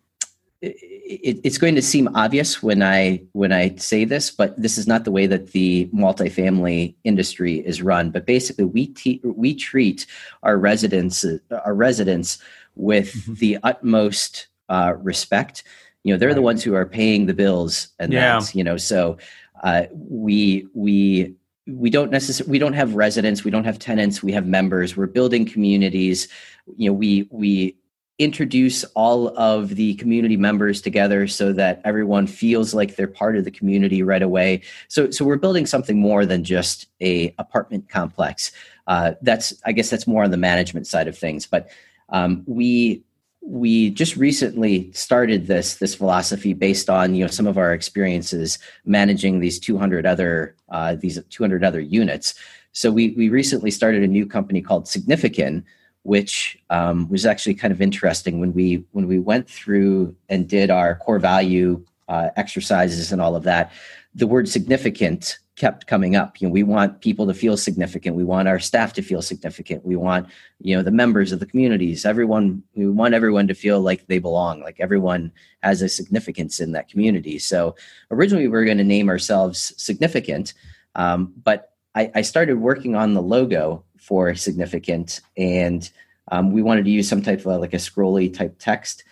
it, 0.62 1.40
it's 1.44 1.59
going 1.59 1.74
to 1.74 1.83
seem 1.83 2.09
obvious 2.14 2.62
when 2.62 2.83
I 2.83 3.22
when 3.33 3.52
I 3.52 3.74
say 3.76 4.04
this, 4.04 4.30
but 4.30 4.61
this 4.61 4.78
is 4.78 4.87
not 4.87 5.04
the 5.04 5.11
way 5.11 5.26
that 5.26 5.52
the 5.52 5.87
multifamily 5.94 6.94
industry 7.04 7.57
is 7.66 7.83
run. 7.83 8.11
But 8.11 8.26
basically, 8.26 8.64
we 8.64 8.87
te- 8.88 9.20
we 9.22 9.54
treat 9.54 10.07
our 10.42 10.57
residents 10.57 11.24
our 11.64 11.74
residents 11.74 12.38
with 12.74 13.12
mm-hmm. 13.14 13.35
the 13.35 13.59
utmost 13.62 14.46
uh, 14.68 14.94
respect. 14.98 15.64
You 16.04 16.14
know, 16.14 16.18
they're 16.18 16.30
right. 16.30 16.35
the 16.35 16.42
ones 16.42 16.62
who 16.62 16.74
are 16.74 16.87
paying 16.87 17.26
the 17.26 17.35
bills, 17.35 17.88
and 17.98 18.12
yeah. 18.12 18.35
that's 18.35 18.54
you 18.54 18.64
know. 18.64 18.76
So 18.76 19.18
uh, 19.62 19.85
we 19.92 20.68
we 20.74 21.35
we 21.66 21.90
don't 21.90 22.11
necessarily 22.11 22.50
we 22.50 22.59
don't 22.59 22.74
have 22.74 22.94
residents, 22.94 23.44
we 23.44 23.50
don't 23.50 23.64
have 23.64 23.79
tenants, 23.79 24.22
we 24.22 24.33
have 24.33 24.46
members. 24.46 24.96
We're 24.96 25.07
building 25.07 25.46
communities. 25.46 26.29
You 26.77 26.90
know, 26.90 26.94
we 26.94 27.29
we 27.31 27.77
introduce 28.18 28.85
all 28.94 29.37
of 29.37 29.70
the 29.70 29.94
community 29.94 30.37
members 30.37 30.81
together 30.81 31.27
so 31.27 31.53
that 31.53 31.81
everyone 31.85 32.29
feels 32.29 32.72
like 32.72 32.94
they're 32.94 33.09
part 33.09 33.37
of 33.37 33.44
the 33.44 33.50
community 33.50 34.05
right 34.05 34.22
away 34.22 34.62
so 34.87 35.11
so 35.11 35.24
we're 35.24 35.37
building 35.37 35.66
something 35.66 35.98
more 35.98 36.24
than 36.24 36.44
just 36.44 36.87
a 37.00 37.35
apartment 37.38 37.88
complex 37.88 38.53
uh, 38.87 39.14
that's 39.22 39.53
i 39.66 39.72
guess 39.72 39.90
that's 39.90 40.07
more 40.07 40.22
on 40.22 40.31
the 40.31 40.37
management 40.37 40.87
side 40.87 41.09
of 41.09 41.18
things 41.18 41.44
but 41.44 41.68
um, 42.11 42.44
we 42.46 43.03
we 43.46 43.90
just 43.90 44.16
recently 44.16 44.90
started 44.92 45.46
this 45.46 45.76
this 45.76 45.94
philosophy 45.94 46.54
based 46.54 46.88
on 46.88 47.14
you 47.14 47.24
know 47.24 47.30
some 47.30 47.46
of 47.46 47.59
our 47.59 47.74
experiences 47.74 48.59
managing 48.87 49.40
these 49.40 49.59
200 49.59 50.07
other 50.07 50.57
uh, 50.70 50.94
these 50.94 51.22
200 51.30 51.62
other 51.62 51.80
units. 51.80 52.35
So 52.72 52.90
we 52.90 53.11
we 53.11 53.28
recently 53.28 53.70
started 53.70 54.02
a 54.02 54.07
new 54.07 54.26
company 54.26 54.62
called 54.62 54.88
Significant, 54.88 55.64
which 56.02 56.59
um, 56.70 57.09
was 57.11 57.26
actually 57.26 57.54
kind 57.54 57.72
of 57.72 57.83
interesting 57.83 58.40
when 58.40 58.54
we 58.54 58.85
when 58.92 59.07
we 59.07 59.18
went 59.18 59.48
through 59.48 60.16
and 60.30 60.48
did 60.48 60.70
our 60.70 60.96
core 60.96 61.18
value 61.18 61.85
uh, 62.09 62.30
exercises 62.37 63.12
and 63.12 63.20
all 63.20 63.37
of 63.37 63.42
that. 63.42 63.72
The 64.14 64.26
word 64.26 64.48
significant 64.48 65.38
kept 65.57 65.87
coming 65.87 66.17
up. 66.17 66.40
You 66.40 66.49
know, 66.49 66.53
we 66.53 66.64
want 66.64 67.01
people 67.01 67.27
to 67.27 67.35
feel 67.35 67.57
significant. 67.57 68.17
We 68.17 68.25
want 68.25 68.49
our 68.49 68.59
staff 68.59 68.93
to 68.95 69.03
feel 69.03 69.23
significant. 69.23 69.85
We 69.85 69.95
want, 69.95 70.29
you 70.61 70.77
know, 70.77 70.83
the 70.83 70.90
members 70.90 71.31
of 71.31 71.38
the 71.38 71.47
communities, 71.47 72.05
everyone, 72.05 72.62
we 72.75 72.88
want 72.88 73.14
everyone 73.14 73.47
to 73.49 73.55
feel 73.55 73.81
like 73.81 74.07
they 74.07 74.19
belong, 74.19 74.61
like 74.61 74.81
everyone 74.81 75.33
has 75.62 75.81
a 75.81 75.88
significance 75.88 76.59
in 76.59 76.73
that 76.73 76.88
community. 76.88 77.38
So 77.38 77.77
originally 78.11 78.45
we 78.45 78.53
were 78.53 78.64
going 78.64 78.79
to 78.79 78.85
name 78.85 79.09
ourselves 79.09 79.73
Significant, 79.77 80.55
um, 80.97 81.33
but 81.45 81.73
I, 81.95 82.11
I, 82.14 82.23
started 82.23 82.59
working 82.59 82.97
on 82.97 83.14
the 83.14 83.23
logo 83.23 83.85
for 83.99 84.35
Significant 84.35 85.21
and 85.37 85.88
um, 86.33 86.53
we 86.53 86.62
wanted 86.62 86.85
to 86.85 86.90
use 86.90 87.09
some 87.09 87.23
type 87.23 87.40
of 87.40 87.61
like 87.61 87.75
a 87.75 87.79
scrolly 87.79 88.33
type 88.33 88.57
text. 88.59 89.05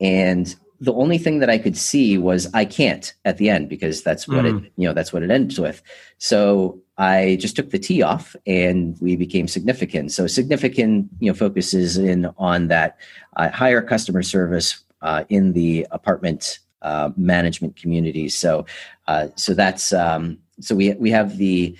And 0.00 0.54
the 0.80 0.92
only 0.92 1.18
thing 1.18 1.38
that 1.40 1.50
I 1.50 1.58
could 1.58 1.76
see 1.76 2.18
was 2.18 2.52
I 2.54 2.64
can't 2.64 3.12
at 3.24 3.38
the 3.38 3.48
end 3.48 3.68
because 3.68 4.02
that's 4.02 4.28
what 4.28 4.44
mm. 4.44 4.64
it 4.64 4.72
you 4.76 4.86
know 4.86 4.94
that's 4.94 5.12
what 5.12 5.22
it 5.22 5.30
ends 5.30 5.58
with. 5.58 5.82
So 6.18 6.80
I 6.98 7.36
just 7.40 7.56
took 7.56 7.70
the 7.70 7.78
T 7.78 8.02
off 8.02 8.36
and 8.46 8.96
we 9.00 9.16
became 9.16 9.48
significant. 9.48 10.12
So 10.12 10.26
significant 10.26 11.08
you 11.20 11.30
know 11.30 11.34
focuses 11.34 11.96
in 11.96 12.26
on 12.38 12.68
that 12.68 12.98
uh, 13.36 13.50
higher 13.50 13.82
customer 13.82 14.22
service 14.22 14.82
uh, 15.02 15.24
in 15.28 15.52
the 15.52 15.86
apartment 15.90 16.58
uh, 16.82 17.10
management 17.16 17.76
community. 17.76 18.28
So 18.28 18.66
uh, 19.08 19.28
so 19.36 19.54
that's 19.54 19.92
um, 19.92 20.38
so 20.60 20.74
we 20.74 20.94
we 20.94 21.10
have 21.10 21.38
the 21.38 21.76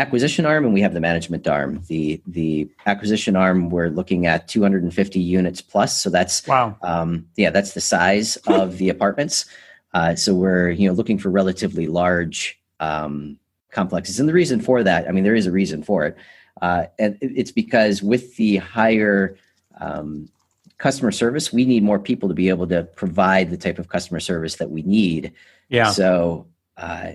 acquisition 0.00 0.46
arm 0.46 0.64
and 0.64 0.74
we 0.74 0.80
have 0.80 0.94
the 0.94 1.00
management 1.00 1.46
arm. 1.46 1.82
The 1.88 2.20
the 2.26 2.68
acquisition 2.86 3.36
arm 3.36 3.70
we're 3.70 3.88
looking 3.88 4.26
at 4.26 4.48
250 4.48 5.20
units 5.20 5.60
plus. 5.60 6.02
So 6.02 6.10
that's 6.10 6.46
wow. 6.46 6.76
Um, 6.82 7.28
yeah, 7.36 7.50
that's 7.50 7.74
the 7.74 7.80
size 7.80 8.36
of 8.46 8.78
the 8.78 8.88
apartments. 8.88 9.46
Uh, 9.94 10.14
so 10.14 10.34
we're 10.34 10.70
you 10.70 10.88
know 10.88 10.94
looking 10.94 11.18
for 11.18 11.30
relatively 11.30 11.86
large 11.86 12.58
um, 12.80 13.38
complexes, 13.70 14.18
and 14.18 14.28
the 14.28 14.32
reason 14.32 14.60
for 14.60 14.82
that, 14.82 15.08
I 15.08 15.12
mean, 15.12 15.24
there 15.24 15.34
is 15.34 15.46
a 15.46 15.52
reason 15.52 15.82
for 15.82 16.06
it, 16.06 16.16
uh, 16.62 16.86
and 16.98 17.18
it's 17.20 17.52
because 17.52 18.02
with 18.02 18.36
the 18.36 18.56
higher 18.56 19.36
um, 19.80 20.28
customer 20.78 21.12
service, 21.12 21.52
we 21.52 21.64
need 21.64 21.82
more 21.82 21.98
people 21.98 22.28
to 22.28 22.34
be 22.34 22.48
able 22.48 22.66
to 22.68 22.84
provide 22.84 23.50
the 23.50 23.56
type 23.56 23.78
of 23.78 23.88
customer 23.88 24.20
service 24.20 24.56
that 24.56 24.70
we 24.70 24.82
need. 24.82 25.32
Yeah. 25.68 25.90
So 25.90 26.46
uh, 26.76 27.12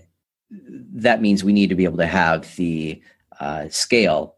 that 0.50 1.22
means 1.22 1.44
we 1.44 1.54
need 1.54 1.70
to 1.70 1.76
be 1.76 1.86
able 1.86 1.98
to 1.98 2.06
have 2.06 2.56
the 2.56 3.02
uh, 3.40 3.68
scale 3.70 4.36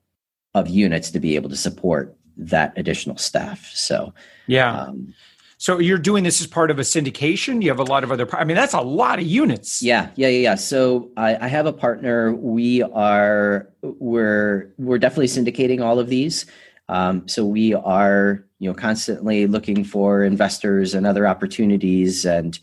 of 0.53 0.67
units 0.67 1.11
to 1.11 1.19
be 1.19 1.35
able 1.35 1.49
to 1.49 1.55
support 1.55 2.15
that 2.37 2.73
additional 2.77 3.17
staff. 3.17 3.69
So 3.73 4.13
yeah. 4.47 4.83
Um, 4.83 5.13
so 5.59 5.79
you're 5.79 5.97
doing 5.97 6.23
this 6.23 6.39
as 6.39 6.45
part 6.45 6.69
of 6.69 6.77
a 6.77 6.83
syndication. 6.83 7.63
You 7.63 7.69
have 7.69 7.79
a 7.79 7.83
lot 7.83 8.03
of 8.03 8.11
other. 8.11 8.27
I 8.35 8.43
mean, 8.43 8.55
that's 8.55 8.75
a 8.75 8.81
lot 8.81 9.17
of 9.17 9.25
units. 9.25 9.81
Yeah, 9.81 10.09
yeah, 10.15 10.27
yeah. 10.27 10.39
yeah. 10.39 10.55
So 10.55 11.09
I, 11.17 11.45
I 11.45 11.47
have 11.47 11.65
a 11.65 11.73
partner. 11.73 12.31
We 12.31 12.83
are 12.83 13.67
we're 13.81 14.71
we're 14.77 14.99
definitely 14.99 15.27
syndicating 15.27 15.83
all 15.83 15.97
of 15.97 16.09
these. 16.09 16.45
Um, 16.89 17.27
so 17.27 17.43
we 17.43 17.73
are 17.73 18.45
you 18.59 18.69
know 18.69 18.75
constantly 18.75 19.47
looking 19.47 19.83
for 19.83 20.23
investors 20.23 20.93
and 20.93 21.07
other 21.07 21.25
opportunities 21.25 22.23
and 22.23 22.57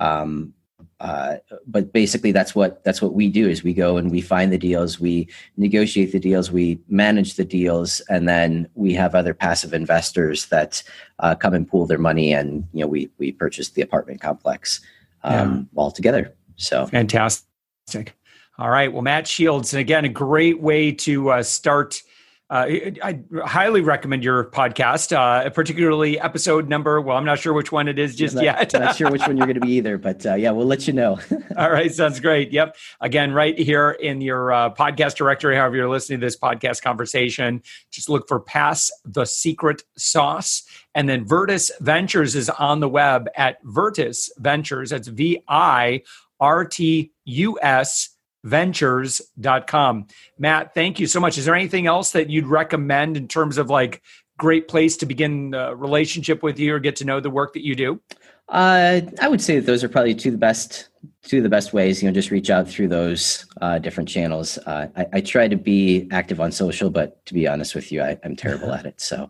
um, 0.00 0.54
uh, 1.00 1.36
but 1.66 1.92
basically 1.92 2.32
that's 2.32 2.54
what 2.56 2.82
that's 2.82 3.00
what 3.00 3.14
we 3.14 3.28
do 3.28 3.48
is 3.48 3.62
we 3.62 3.72
go 3.72 3.96
and 3.96 4.10
we 4.10 4.20
find 4.20 4.52
the 4.52 4.58
deals 4.58 4.98
we 4.98 5.28
negotiate 5.56 6.10
the 6.10 6.18
deals 6.18 6.50
we 6.50 6.80
manage 6.88 7.34
the 7.34 7.44
deals 7.44 8.00
and 8.08 8.28
then 8.28 8.68
we 8.74 8.92
have 8.92 9.14
other 9.14 9.32
passive 9.32 9.72
investors 9.72 10.46
that 10.46 10.82
uh, 11.20 11.36
come 11.36 11.54
and 11.54 11.68
pool 11.68 11.86
their 11.86 11.98
money 11.98 12.32
and 12.32 12.66
you 12.72 12.80
know 12.80 12.88
we 12.88 13.08
we 13.18 13.30
purchase 13.30 13.70
the 13.70 13.82
apartment 13.82 14.20
complex 14.20 14.80
um, 15.22 15.68
yeah. 15.72 15.80
all 15.80 15.90
together. 15.90 16.34
So 16.56 16.86
fantastic. 16.86 18.16
All 18.58 18.70
right. 18.70 18.92
Well 18.92 19.02
matt 19.02 19.28
shields 19.28 19.72
and 19.72 19.80
again 19.80 20.04
a 20.04 20.08
great 20.08 20.60
way 20.60 20.90
to 20.92 21.30
uh, 21.30 21.42
start 21.44 22.02
uh, 22.50 22.66
I 23.02 23.20
highly 23.44 23.82
recommend 23.82 24.24
your 24.24 24.44
podcast, 24.44 25.14
uh, 25.14 25.50
particularly 25.50 26.18
episode 26.18 26.66
number. 26.66 26.98
Well, 26.98 27.16
I'm 27.16 27.26
not 27.26 27.38
sure 27.38 27.52
which 27.52 27.70
one 27.70 27.88
it 27.88 27.98
is 27.98 28.16
just 28.16 28.36
not, 28.36 28.44
yet. 28.44 28.72
not 28.72 28.96
sure 28.96 29.10
which 29.10 29.26
one 29.26 29.36
you're 29.36 29.46
going 29.46 29.60
to 29.60 29.66
be 29.66 29.72
either, 29.72 29.98
but 29.98 30.24
uh, 30.24 30.34
yeah, 30.34 30.50
we'll 30.52 30.66
let 30.66 30.86
you 30.86 30.94
know. 30.94 31.18
All 31.58 31.70
right, 31.70 31.92
sounds 31.92 32.20
great. 32.20 32.50
Yep. 32.50 32.76
Again, 33.02 33.32
right 33.32 33.58
here 33.58 33.90
in 33.90 34.22
your 34.22 34.50
uh, 34.50 34.74
podcast 34.74 35.16
directory, 35.16 35.56
however 35.56 35.76
you're 35.76 35.90
listening 35.90 36.20
to 36.20 36.26
this 36.26 36.38
podcast 36.38 36.80
conversation, 36.80 37.62
just 37.90 38.08
look 38.08 38.26
for 38.26 38.40
Pass 38.40 38.90
the 39.04 39.26
Secret 39.26 39.82
Sauce. 39.98 40.62
And 40.94 41.06
then 41.06 41.26
Virtus 41.26 41.70
Ventures 41.80 42.34
is 42.34 42.48
on 42.48 42.80
the 42.80 42.88
web 42.88 43.28
at 43.36 43.58
Virtus 43.62 44.32
Ventures. 44.38 44.88
That's 44.90 45.08
V 45.08 45.42
I 45.48 46.02
R 46.40 46.64
T 46.64 47.12
U 47.26 47.58
S 47.60 48.16
ventures.com. 48.44 50.06
Matt, 50.38 50.74
thank 50.74 51.00
you 51.00 51.06
so 51.06 51.20
much. 51.20 51.38
Is 51.38 51.44
there 51.44 51.54
anything 51.54 51.86
else 51.86 52.12
that 52.12 52.30
you'd 52.30 52.46
recommend 52.46 53.16
in 53.16 53.28
terms 53.28 53.58
of 53.58 53.70
like 53.70 54.02
great 54.38 54.68
place 54.68 54.96
to 54.98 55.06
begin 55.06 55.54
a 55.54 55.74
relationship 55.74 56.42
with 56.42 56.58
you 56.58 56.74
or 56.74 56.78
get 56.78 56.96
to 56.96 57.04
know 57.04 57.20
the 57.20 57.30
work 57.30 57.52
that 57.54 57.64
you 57.64 57.74
do? 57.74 58.00
Uh, 58.48 59.02
I 59.20 59.28
would 59.28 59.42
say 59.42 59.56
that 59.56 59.66
those 59.66 59.84
are 59.84 59.88
probably 59.88 60.14
two 60.14 60.30
of 60.30 60.32
the 60.34 60.38
best 60.38 60.88
two 61.22 61.38
of 61.38 61.42
the 61.42 61.50
best 61.50 61.74
ways. 61.74 62.02
You 62.02 62.08
know, 62.08 62.14
just 62.14 62.30
reach 62.30 62.48
out 62.48 62.66
through 62.66 62.88
those 62.88 63.46
uh, 63.60 63.78
different 63.78 64.08
channels. 64.08 64.56
Uh, 64.58 64.88
I, 64.96 65.06
I, 65.12 65.20
try 65.20 65.48
to 65.48 65.56
be 65.56 66.08
active 66.10 66.40
on 66.40 66.50
social, 66.50 66.88
but 66.88 67.24
to 67.26 67.34
be 67.34 67.46
honest 67.46 67.74
with 67.74 67.92
you, 67.92 68.00
I, 68.00 68.18
am 68.24 68.36
terrible 68.36 68.72
at 68.72 68.86
it. 68.86 69.00
So, 69.02 69.28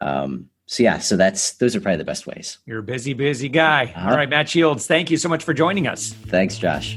um, 0.00 0.48
so 0.66 0.84
yeah, 0.84 0.98
so 0.98 1.16
that's 1.16 1.54
those 1.54 1.74
are 1.74 1.80
probably 1.80 1.98
the 1.98 2.04
best 2.04 2.28
ways. 2.28 2.58
You're 2.64 2.78
a 2.78 2.82
busy, 2.82 3.12
busy 3.12 3.48
guy. 3.48 3.92
Uh-huh. 3.94 4.10
All 4.10 4.16
right, 4.16 4.28
Matt 4.28 4.48
Shields, 4.48 4.86
thank 4.86 5.10
you 5.10 5.16
so 5.16 5.28
much 5.28 5.42
for 5.42 5.52
joining 5.52 5.88
us. 5.88 6.12
Thanks, 6.12 6.56
Josh. 6.56 6.96